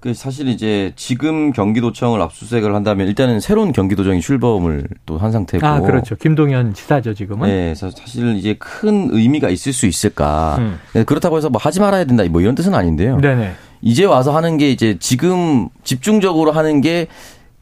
그 0.00 0.12
사실 0.12 0.48
이제 0.48 0.92
지금 0.96 1.52
경기도청을 1.52 2.20
압수수색을 2.20 2.74
한다면 2.74 3.06
일단은 3.08 3.40
새로운 3.40 3.72
경기도청이 3.72 4.20
출범을 4.20 4.86
또 5.06 5.16
한 5.16 5.32
상태고. 5.32 5.66
아 5.66 5.80
그렇죠. 5.80 6.16
김동연 6.16 6.74
지사죠 6.74 7.14
지금은. 7.14 7.48
네, 7.48 7.64
그래서 7.66 7.90
사실 7.90 8.36
이제 8.36 8.54
큰 8.58 9.08
의미가 9.10 9.48
있을 9.48 9.72
수 9.72 9.86
있을까. 9.86 10.56
음. 10.58 10.78
네, 10.92 11.04
그렇다고 11.04 11.36
해서 11.38 11.48
뭐 11.48 11.58
하지 11.62 11.80
말아야 11.80 12.04
된다 12.04 12.24
뭐 12.30 12.40
이런 12.42 12.54
뜻은 12.54 12.74
아닌데요. 12.74 13.18
네네. 13.18 13.52
이제 13.80 14.04
와서 14.04 14.34
하는 14.34 14.56
게 14.58 14.70
이제 14.70 14.96
지금 14.98 15.68
집중적으로 15.84 16.52
하는 16.52 16.80
게 16.80 17.06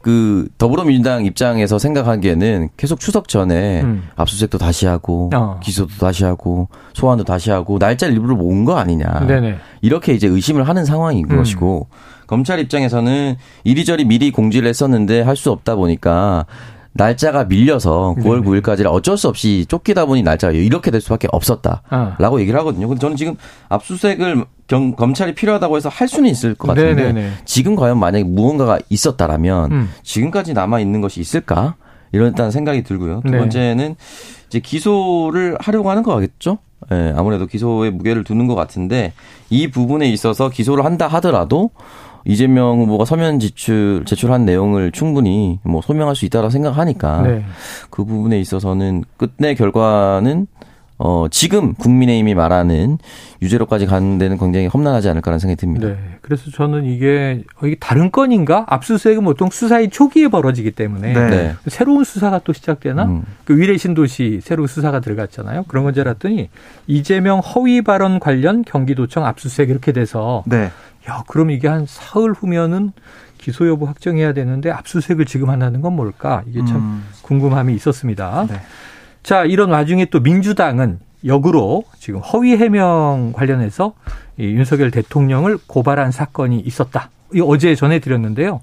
그 0.02 0.48
더불어민주당 0.58 1.24
입장에서 1.24 1.78
생각하기에는 1.78 2.70
계속 2.76 3.00
추석 3.00 3.28
전에 3.28 3.82
음. 3.82 4.02
압수수색도 4.16 4.58
다시 4.58 4.86
하고 4.86 5.30
어. 5.32 5.60
기소도 5.62 5.94
다시 5.98 6.24
하고 6.24 6.68
소환도 6.94 7.24
다시 7.24 7.50
하고 7.50 7.78
날짜를 7.78 8.14
일부러 8.14 8.34
모은 8.34 8.64
거 8.64 8.76
아니냐. 8.76 9.26
네네. 9.26 9.56
이렇게 9.80 10.12
이제 10.12 10.26
의심을 10.26 10.68
하는 10.68 10.84
상황인 10.84 11.24
음. 11.30 11.36
것이고 11.36 11.86
검찰 12.26 12.58
입장에서는 12.58 13.36
이리저리 13.64 14.04
미리 14.04 14.30
공지를 14.32 14.68
했었는데 14.68 15.22
할 15.22 15.36
수 15.36 15.50
없다 15.50 15.76
보니까 15.76 16.46
날짜가 16.94 17.44
밀려서 17.44 18.14
9월 18.18 18.44
9일까지를 18.44 18.86
어쩔 18.86 19.16
수 19.16 19.28
없이 19.28 19.64
쫓기다 19.68 20.06
보니 20.06 20.22
날짜가 20.22 20.52
이렇게 20.52 20.90
될 20.90 21.00
수밖에 21.00 21.28
없었다라고 21.32 22.36
아. 22.36 22.40
얘기를 22.40 22.58
하거든요. 22.60 22.88
근데 22.88 23.00
저는 23.00 23.16
지금 23.16 23.36
압수수색을 23.68 24.44
경, 24.66 24.94
검찰이 24.94 25.34
필요하다고 25.34 25.76
해서 25.76 25.88
할 25.88 26.08
수는 26.08 26.30
있을 26.30 26.54
것 26.54 26.68
같은데 26.68 26.94
네네네. 26.94 27.30
지금 27.44 27.76
과연 27.76 27.98
만약에 27.98 28.24
무언가가 28.24 28.78
있었다라면 28.88 29.72
음. 29.72 29.90
지금까지 30.02 30.54
남아 30.54 30.80
있는 30.80 31.00
것이 31.00 31.20
있을까? 31.20 31.76
이런 32.12 32.28
일단 32.28 32.50
생각이 32.50 32.82
들고요. 32.82 33.22
두 33.24 33.32
네. 33.32 33.38
번째는 33.38 33.96
이제 34.48 34.60
기소를 34.60 35.56
하려고 35.60 35.90
하는 35.90 36.02
거겠죠? 36.02 36.58
예, 36.90 36.94
네, 36.94 37.14
아무래도 37.16 37.46
기소에 37.46 37.90
무게를 37.90 38.24
두는 38.24 38.46
것 38.46 38.54
같은데 38.54 39.12
이 39.50 39.70
부분에 39.70 40.08
있어서 40.10 40.48
기소를 40.50 40.84
한다 40.84 41.06
하더라도 41.08 41.70
이재명 42.24 42.80
후보가 42.80 43.04
서면 43.04 43.38
지출 43.38 44.02
제출한 44.06 44.44
내용을 44.44 44.92
충분히 44.92 45.58
뭐 45.62 45.80
소명할 45.82 46.14
수 46.16 46.24
있다고 46.24 46.50
생각하니까 46.50 47.22
네. 47.22 47.44
그 47.90 48.04
부분에 48.04 48.40
있어서는 48.40 49.04
끝내 49.16 49.54
결과는 49.54 50.46
어, 51.04 51.26
지금 51.32 51.74
국민의힘이 51.74 52.34
말하는 52.34 52.96
유죄로까지 53.40 53.86
가는 53.86 54.18
데는 54.18 54.38
굉장히 54.38 54.68
험난하지 54.68 55.08
않을까라는 55.08 55.40
생각이 55.40 55.56
듭니다. 55.60 55.88
네. 55.88 55.96
그래서 56.20 56.48
저는 56.52 56.84
이게, 56.84 57.42
어, 57.60 57.66
이게 57.66 57.74
다른 57.80 58.12
건인가? 58.12 58.64
압수수색은 58.68 59.24
보통 59.24 59.50
수사의 59.50 59.90
초기에 59.90 60.28
벌어지기 60.28 60.70
때문에 60.70 61.12
네. 61.12 61.26
네. 61.28 61.54
새로운 61.66 62.04
수사가 62.04 62.40
또 62.44 62.52
시작되나? 62.52 63.06
음. 63.06 63.22
그 63.44 63.56
위례 63.56 63.76
신도시 63.76 64.42
새로 64.44 64.68
새수사가 64.68 65.00
들어갔잖아요. 65.00 65.64
그런 65.66 65.82
건 65.82 65.92
줄 65.92 66.02
알았더니 66.06 66.50
이재명 66.86 67.40
허위 67.40 67.82
발언 67.82 68.20
관련 68.20 68.62
경기도청 68.62 69.26
압수수색 69.26 69.70
이렇게 69.70 69.90
돼서 69.90 70.44
네. 70.46 70.70
야, 71.08 71.22
그럼 71.26 71.50
이게 71.50 71.68
한 71.68 71.86
사흘 71.86 72.32
후면은 72.32 72.92
기소 73.38 73.66
여부 73.66 73.86
확정해야 73.86 74.32
되는데 74.32 74.70
압수수색을 74.70 75.24
지금 75.24 75.50
한다는 75.50 75.80
건 75.80 75.94
뭘까? 75.94 76.42
이게 76.46 76.64
참 76.64 76.76
음. 76.76 77.04
궁금함이 77.22 77.74
있었습니다. 77.74 78.46
네. 78.48 78.60
자, 79.22 79.44
이런 79.44 79.70
와중에 79.70 80.06
또 80.06 80.20
민주당은 80.20 81.00
역으로 81.24 81.84
지금 81.98 82.20
허위 82.20 82.56
해명 82.56 83.32
관련해서 83.34 83.94
이 84.38 84.44
윤석열 84.44 84.90
대통령을 84.90 85.58
고발한 85.66 86.12
사건이 86.12 86.60
있었다. 86.60 87.10
이 87.34 87.40
어제 87.40 87.74
전해드렸는데요. 87.74 88.60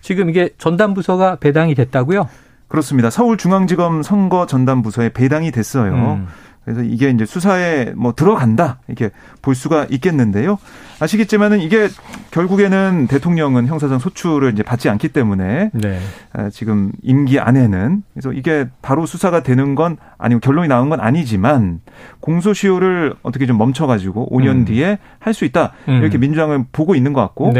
지금 0.00 0.30
이게 0.30 0.50
전담 0.58 0.94
부서가 0.94 1.36
배당이 1.36 1.74
됐다고요? 1.74 2.28
그렇습니다. 2.68 3.10
서울중앙지검 3.10 4.02
선거 4.02 4.46
전담 4.46 4.82
부서에 4.82 5.10
배당이 5.10 5.50
됐어요. 5.50 5.92
음. 5.94 6.28
그래서 6.68 6.82
이게 6.82 7.08
이제 7.08 7.24
수사에 7.24 7.92
뭐 7.96 8.12
들어간다 8.14 8.80
이렇게 8.88 9.10
볼 9.40 9.54
수가 9.54 9.86
있겠는데요. 9.88 10.58
아시겠지만은 11.00 11.60
이게 11.60 11.88
결국에는 12.30 13.06
대통령은 13.06 13.66
형사상 13.68 13.98
소출을 13.98 14.52
이제 14.52 14.62
받지 14.62 14.90
않기 14.90 15.08
때문에 15.08 15.70
네. 15.72 15.98
아, 16.34 16.50
지금 16.50 16.92
임기 17.02 17.40
안에는 17.40 18.02
그래서 18.12 18.32
이게 18.32 18.66
바로 18.82 19.06
수사가 19.06 19.42
되는 19.42 19.74
건 19.74 19.96
아니고 20.18 20.40
결론이 20.40 20.68
나온 20.68 20.90
건 20.90 21.00
아니지만 21.00 21.80
공소시효를 22.20 23.14
어떻게 23.22 23.46
좀 23.46 23.56
멈춰가지고 23.56 24.28
5년 24.30 24.48
음. 24.50 24.64
뒤에 24.66 24.98
할 25.20 25.32
수 25.32 25.44
있다 25.44 25.72
이렇게 25.86 26.18
음. 26.18 26.20
민주당은 26.20 26.66
보고 26.72 26.94
있는 26.94 27.12
것 27.14 27.20
같고 27.22 27.52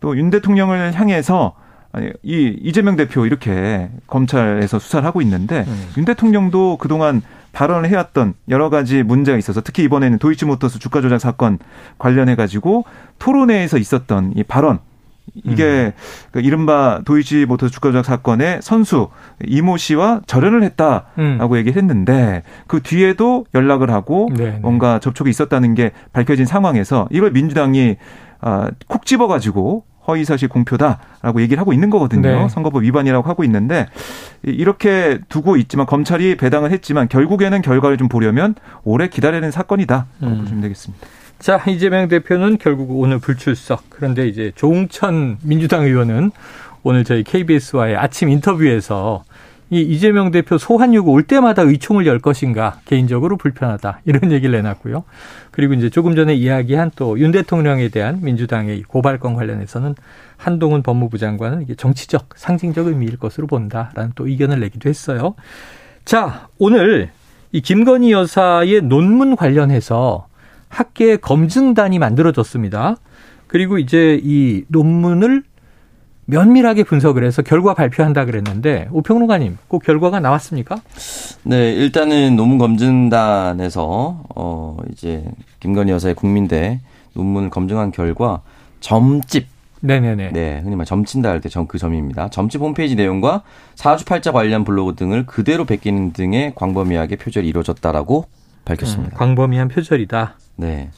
또 0.00 0.14
윤 0.14 0.30
대통령을 0.30 0.92
향해서 0.92 1.54
아니, 1.92 2.10
이 2.22 2.56
이재명 2.62 2.96
대표 2.96 3.26
이렇게 3.26 3.90
검찰에서 4.06 4.78
수사를 4.78 5.04
하고 5.06 5.20
있는데 5.22 5.64
음. 5.66 5.88
윤 5.96 6.04
대통령도 6.04 6.76
그동안 6.78 7.22
발언을 7.52 7.88
해왔던 7.88 8.34
여러 8.48 8.70
가지 8.70 9.02
문제가 9.02 9.38
있어서 9.38 9.60
특히 9.60 9.84
이번에는 9.84 10.18
도이치모터스 10.18 10.78
주가 10.78 11.00
조작 11.00 11.18
사건 11.18 11.58
관련해 11.98 12.34
가지고 12.34 12.84
토론회에서 13.18 13.78
있었던 13.78 14.32
이 14.36 14.42
발언 14.42 14.80
이게 15.34 15.64
음. 15.64 15.92
그 16.32 16.40
이른바 16.40 17.00
도이치 17.04 17.46
모터스 17.46 17.72
주가 17.72 17.90
조작 17.90 18.04
사건의 18.04 18.60
선수 18.60 19.08
이모 19.44 19.76
씨와 19.76 20.20
절연을 20.26 20.62
했다라고 20.64 21.06
음. 21.18 21.56
얘기를 21.56 21.80
했는데 21.80 22.42
그 22.66 22.82
뒤에도 22.82 23.46
연락을 23.54 23.90
하고 23.90 24.28
네네. 24.36 24.50
네. 24.50 24.58
뭔가 24.60 24.98
접촉이 24.98 25.30
있었다는 25.30 25.74
게 25.74 25.92
밝혀진 26.12 26.44
상황에서 26.44 27.08
이걸 27.10 27.30
민주당이 27.30 27.96
아, 28.40 28.68
콕 28.88 29.06
집어가지고 29.06 29.84
허위사실 30.06 30.48
공표다라고 30.48 31.40
얘기를 31.40 31.60
하고 31.60 31.72
있는 31.72 31.90
거거든요. 31.90 32.22
네. 32.22 32.48
선거법 32.48 32.82
위반이라고 32.82 33.28
하고 33.28 33.44
있는데 33.44 33.86
이렇게 34.42 35.18
두고 35.28 35.56
있지만 35.56 35.86
검찰이 35.86 36.36
배당을 36.36 36.72
했지만 36.72 37.08
결국에는 37.08 37.62
결과를 37.62 37.96
좀 37.96 38.08
보려면 38.08 38.54
오래 38.84 39.08
기다리는 39.08 39.50
사건이다. 39.50 40.06
음. 40.22 40.38
보시면 40.40 40.62
되겠습니다. 40.62 41.06
자, 41.38 41.60
이재명 41.66 42.08
대표는 42.08 42.58
결국 42.58 43.00
오늘 43.00 43.18
불출석. 43.18 43.84
그런데 43.90 44.28
이제 44.28 44.52
조웅천 44.54 45.38
민주당 45.42 45.82
의원은 45.82 46.30
오늘 46.84 47.04
저희 47.04 47.24
KBS와의 47.24 47.96
아침 47.96 48.28
인터뷰에서 48.28 49.24
이 49.70 49.80
이재명 49.80 50.30
대표 50.30 50.58
소환 50.58 50.92
요구 50.92 51.12
올 51.12 51.22
때마다 51.22 51.62
의총을 51.62 52.06
열 52.06 52.18
것인가 52.18 52.80
개인적으로 52.84 53.38
불편하다 53.38 54.00
이런 54.04 54.30
얘기를 54.30 54.54
내놨고요. 54.54 55.02
그리고 55.52 55.74
이제 55.74 55.88
조금 55.90 56.16
전에 56.16 56.34
이야기한 56.34 56.90
또 56.96 57.16
윤 57.18 57.30
대통령에 57.30 57.88
대한 57.90 58.18
민주당의 58.22 58.82
고발권 58.82 59.34
관련해서는 59.34 59.94
한동훈 60.36 60.82
법무부 60.82 61.18
장관은 61.18 61.62
이게 61.62 61.74
정치적 61.74 62.30
상징적 62.34 62.88
의미일 62.88 63.16
것으로 63.16 63.46
본다라는 63.46 64.12
또 64.16 64.26
의견을 64.26 64.58
내기도 64.60 64.88
했어요. 64.88 65.34
자 66.04 66.48
오늘 66.58 67.10
이 67.52 67.60
김건희 67.60 68.12
여사의 68.12 68.80
논문 68.82 69.36
관련해서 69.36 70.26
학계 70.68 71.16
검증단이 71.16 71.98
만들어졌습니다. 71.98 72.96
그리고 73.46 73.76
이제 73.78 74.18
이 74.22 74.64
논문을 74.68 75.42
면밀하게 76.42 76.84
분석을 76.84 77.24
해서 77.24 77.42
결과 77.42 77.74
발표한다 77.74 78.24
그랬는데 78.24 78.88
오평론가님 78.90 79.58
꼭 79.68 79.82
결과가 79.84 80.18
나왔습니까? 80.20 80.76
네, 81.42 81.72
일단은 81.74 82.36
논문 82.36 82.56
검증단에서 82.58 84.22
어 84.34 84.78
이제 84.90 85.24
김건희 85.60 85.92
여사의 85.92 86.14
국민대 86.14 86.80
논문을 87.12 87.50
검증한 87.50 87.92
결과 87.92 88.40
점집 88.80 89.46
네네네. 89.84 90.30
네, 90.32 90.60
흔히 90.62 90.76
말 90.76 90.86
점친다 90.86 91.28
할 91.30 91.40
때 91.40 91.48
점 91.50 91.66
그 91.66 91.76
점입니다. 91.76 92.28
점집 92.30 92.60
홈페이지 92.60 92.94
내용과 92.94 93.42
사주팔자 93.74 94.30
관련 94.32 94.64
블로그 94.64 94.94
등을 94.94 95.26
그대로 95.26 95.64
베끼는 95.64 96.12
등의 96.12 96.52
광범위하게 96.54 97.16
표절이 97.16 97.46
이루어졌다라고 97.48 98.26
밝혔습니다. 98.64 99.16
음, 99.16 99.18
광범위한 99.18 99.68
표절이다. 99.68 100.36
네. 100.56 100.90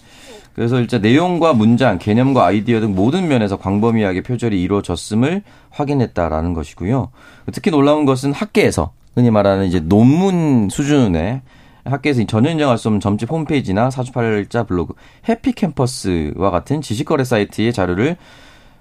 그래서 0.55 0.79
일단 0.79 1.03
내용과 1.03 1.53
문장, 1.53 1.99
개념과 1.99 2.47
아이디어 2.47 2.81
등 2.81 2.95
모든 2.95 3.29
면에서 3.29 3.57
광범위하게 3.57 4.23
표절이 4.23 4.61
이루어졌음을 4.63 5.43
확인했다라는 5.71 6.55
것이고요. 6.55 7.11
특히 7.53 7.71
놀라운 7.71 8.05
것은 8.05 8.33
학계에서 8.33 8.93
흔히 9.15 9.31
말하는 9.31 9.67
이제 9.67 9.81
논문 9.81 10.69
수준의 10.71 11.43
학계에서 11.85 12.25
전혀 12.25 12.51
인정할 12.51 12.79
수 12.79 12.89
없는 12.89 13.01
점집 13.01 13.31
홈페이지나 13.31 13.91
사주팔자 13.91 14.65
블로그, 14.65 14.95
해피캠퍼스와 15.29 16.51
같은 16.51 16.81
지식거래 16.81 17.25
사이트의 17.25 17.73
자료를 17.73 18.17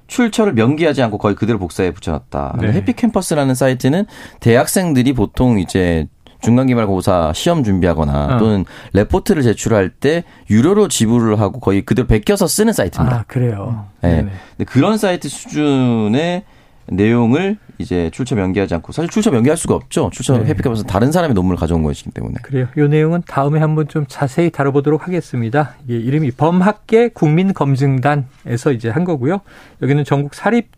출처를 0.08 0.54
명기하지 0.54 1.02
않고 1.02 1.18
거의 1.18 1.36
그대로 1.36 1.60
복사해 1.60 1.92
붙여놨다. 1.92 2.58
네. 2.62 2.72
해피캠퍼스라는 2.74 3.56
사이트는 3.56 4.06
대학생들이 4.40 5.14
보통 5.14 5.60
이제 5.60 6.08
중간기말고사 6.43 7.34
시험 7.34 7.63
준비하거나 7.63 8.36
어. 8.36 8.38
또는 8.38 8.65
레포트를 8.93 9.41
제출할 9.43 9.89
때 9.89 10.23
유료로 10.49 10.89
지불을 10.89 11.39
하고 11.39 11.60
거의 11.60 11.82
그대로 11.82 12.08
베껴서 12.08 12.47
쓰는 12.47 12.73
사이트입니다. 12.73 13.17
아, 13.17 13.23
그래요. 13.27 13.86
네. 14.01 14.27
근데 14.58 14.65
그런 14.65 14.97
사이트 14.97 15.29
수준의 15.29 16.43
내용을 16.88 17.58
이제 17.77 18.10
출처 18.12 18.36
명기하지 18.36 18.75
않고 18.75 18.91
사실 18.91 19.10
출처 19.10 19.32
명기할 19.32 19.58
수가 19.58 19.75
없죠. 19.75 20.10
출처 20.12 20.38
네. 20.38 20.45
해피카면서 20.45 20.84
다른 20.84 21.12
사람의 21.12 21.34
논문을 21.34 21.58
가져온 21.58 21.82
것이기 21.84 22.12
때문에. 22.12 22.36
그래요. 22.41 22.67
이 22.77 22.82
내용은 22.82 23.23
다음에 23.25 23.60
한번 23.60 23.88
좀 23.88 24.06
자세히 24.08 24.49
다뤄보도록 24.49 25.08
하겠습니다. 25.08 25.75
이게 25.86 25.97
이름이 25.97 26.32
범학계 26.32 27.10
국민검증단에서 27.10 28.71
이제 28.73 28.89
한 28.89 29.06
거고요. 29.06 29.39
여기는 29.82 30.03
전국 30.03 30.36
사립 30.36 30.69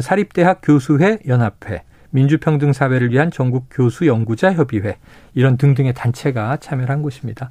사립대학 0.00 0.60
교수회 0.62 1.18
연합회 1.26 1.82
민주평등사회를 2.14 3.10
위한 3.10 3.30
전국 3.30 3.66
교수연구자 3.70 4.52
협의회 4.54 4.96
이런 5.34 5.56
등등의 5.56 5.94
단체가 5.94 6.56
참여한 6.58 7.02
곳입니다. 7.02 7.50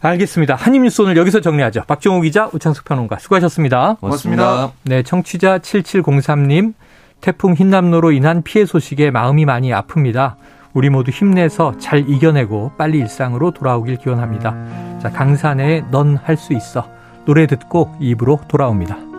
알겠습니다. 0.00 0.54
한입뉴스 0.54 1.02
오늘 1.02 1.16
여기서 1.16 1.40
정리하죠. 1.40 1.82
박정우 1.86 2.22
기자, 2.22 2.48
우창숙 2.52 2.84
평론가 2.84 3.18
수고하셨습니다. 3.18 3.96
고맙습니다. 4.00 4.72
네, 4.84 5.02
청취자 5.02 5.58
7703님 5.58 6.72
태풍 7.20 7.52
흰남노로 7.52 8.12
인한 8.12 8.42
피해 8.42 8.64
소식에 8.64 9.10
마음이 9.10 9.44
많이 9.44 9.70
아픕니다. 9.70 10.36
우리 10.72 10.88
모두 10.88 11.10
힘내서 11.10 11.76
잘 11.78 12.08
이겨내고 12.08 12.72
빨리 12.78 12.98
일상으로 12.98 13.50
돌아오길 13.50 13.96
기원합니다. 13.96 14.98
자, 15.00 15.10
강산에 15.10 15.84
넌할 15.90 16.36
수 16.36 16.54
있어. 16.54 16.88
노래 17.26 17.46
듣고 17.46 17.94
입으로 18.00 18.40
돌아옵니다. 18.48 19.09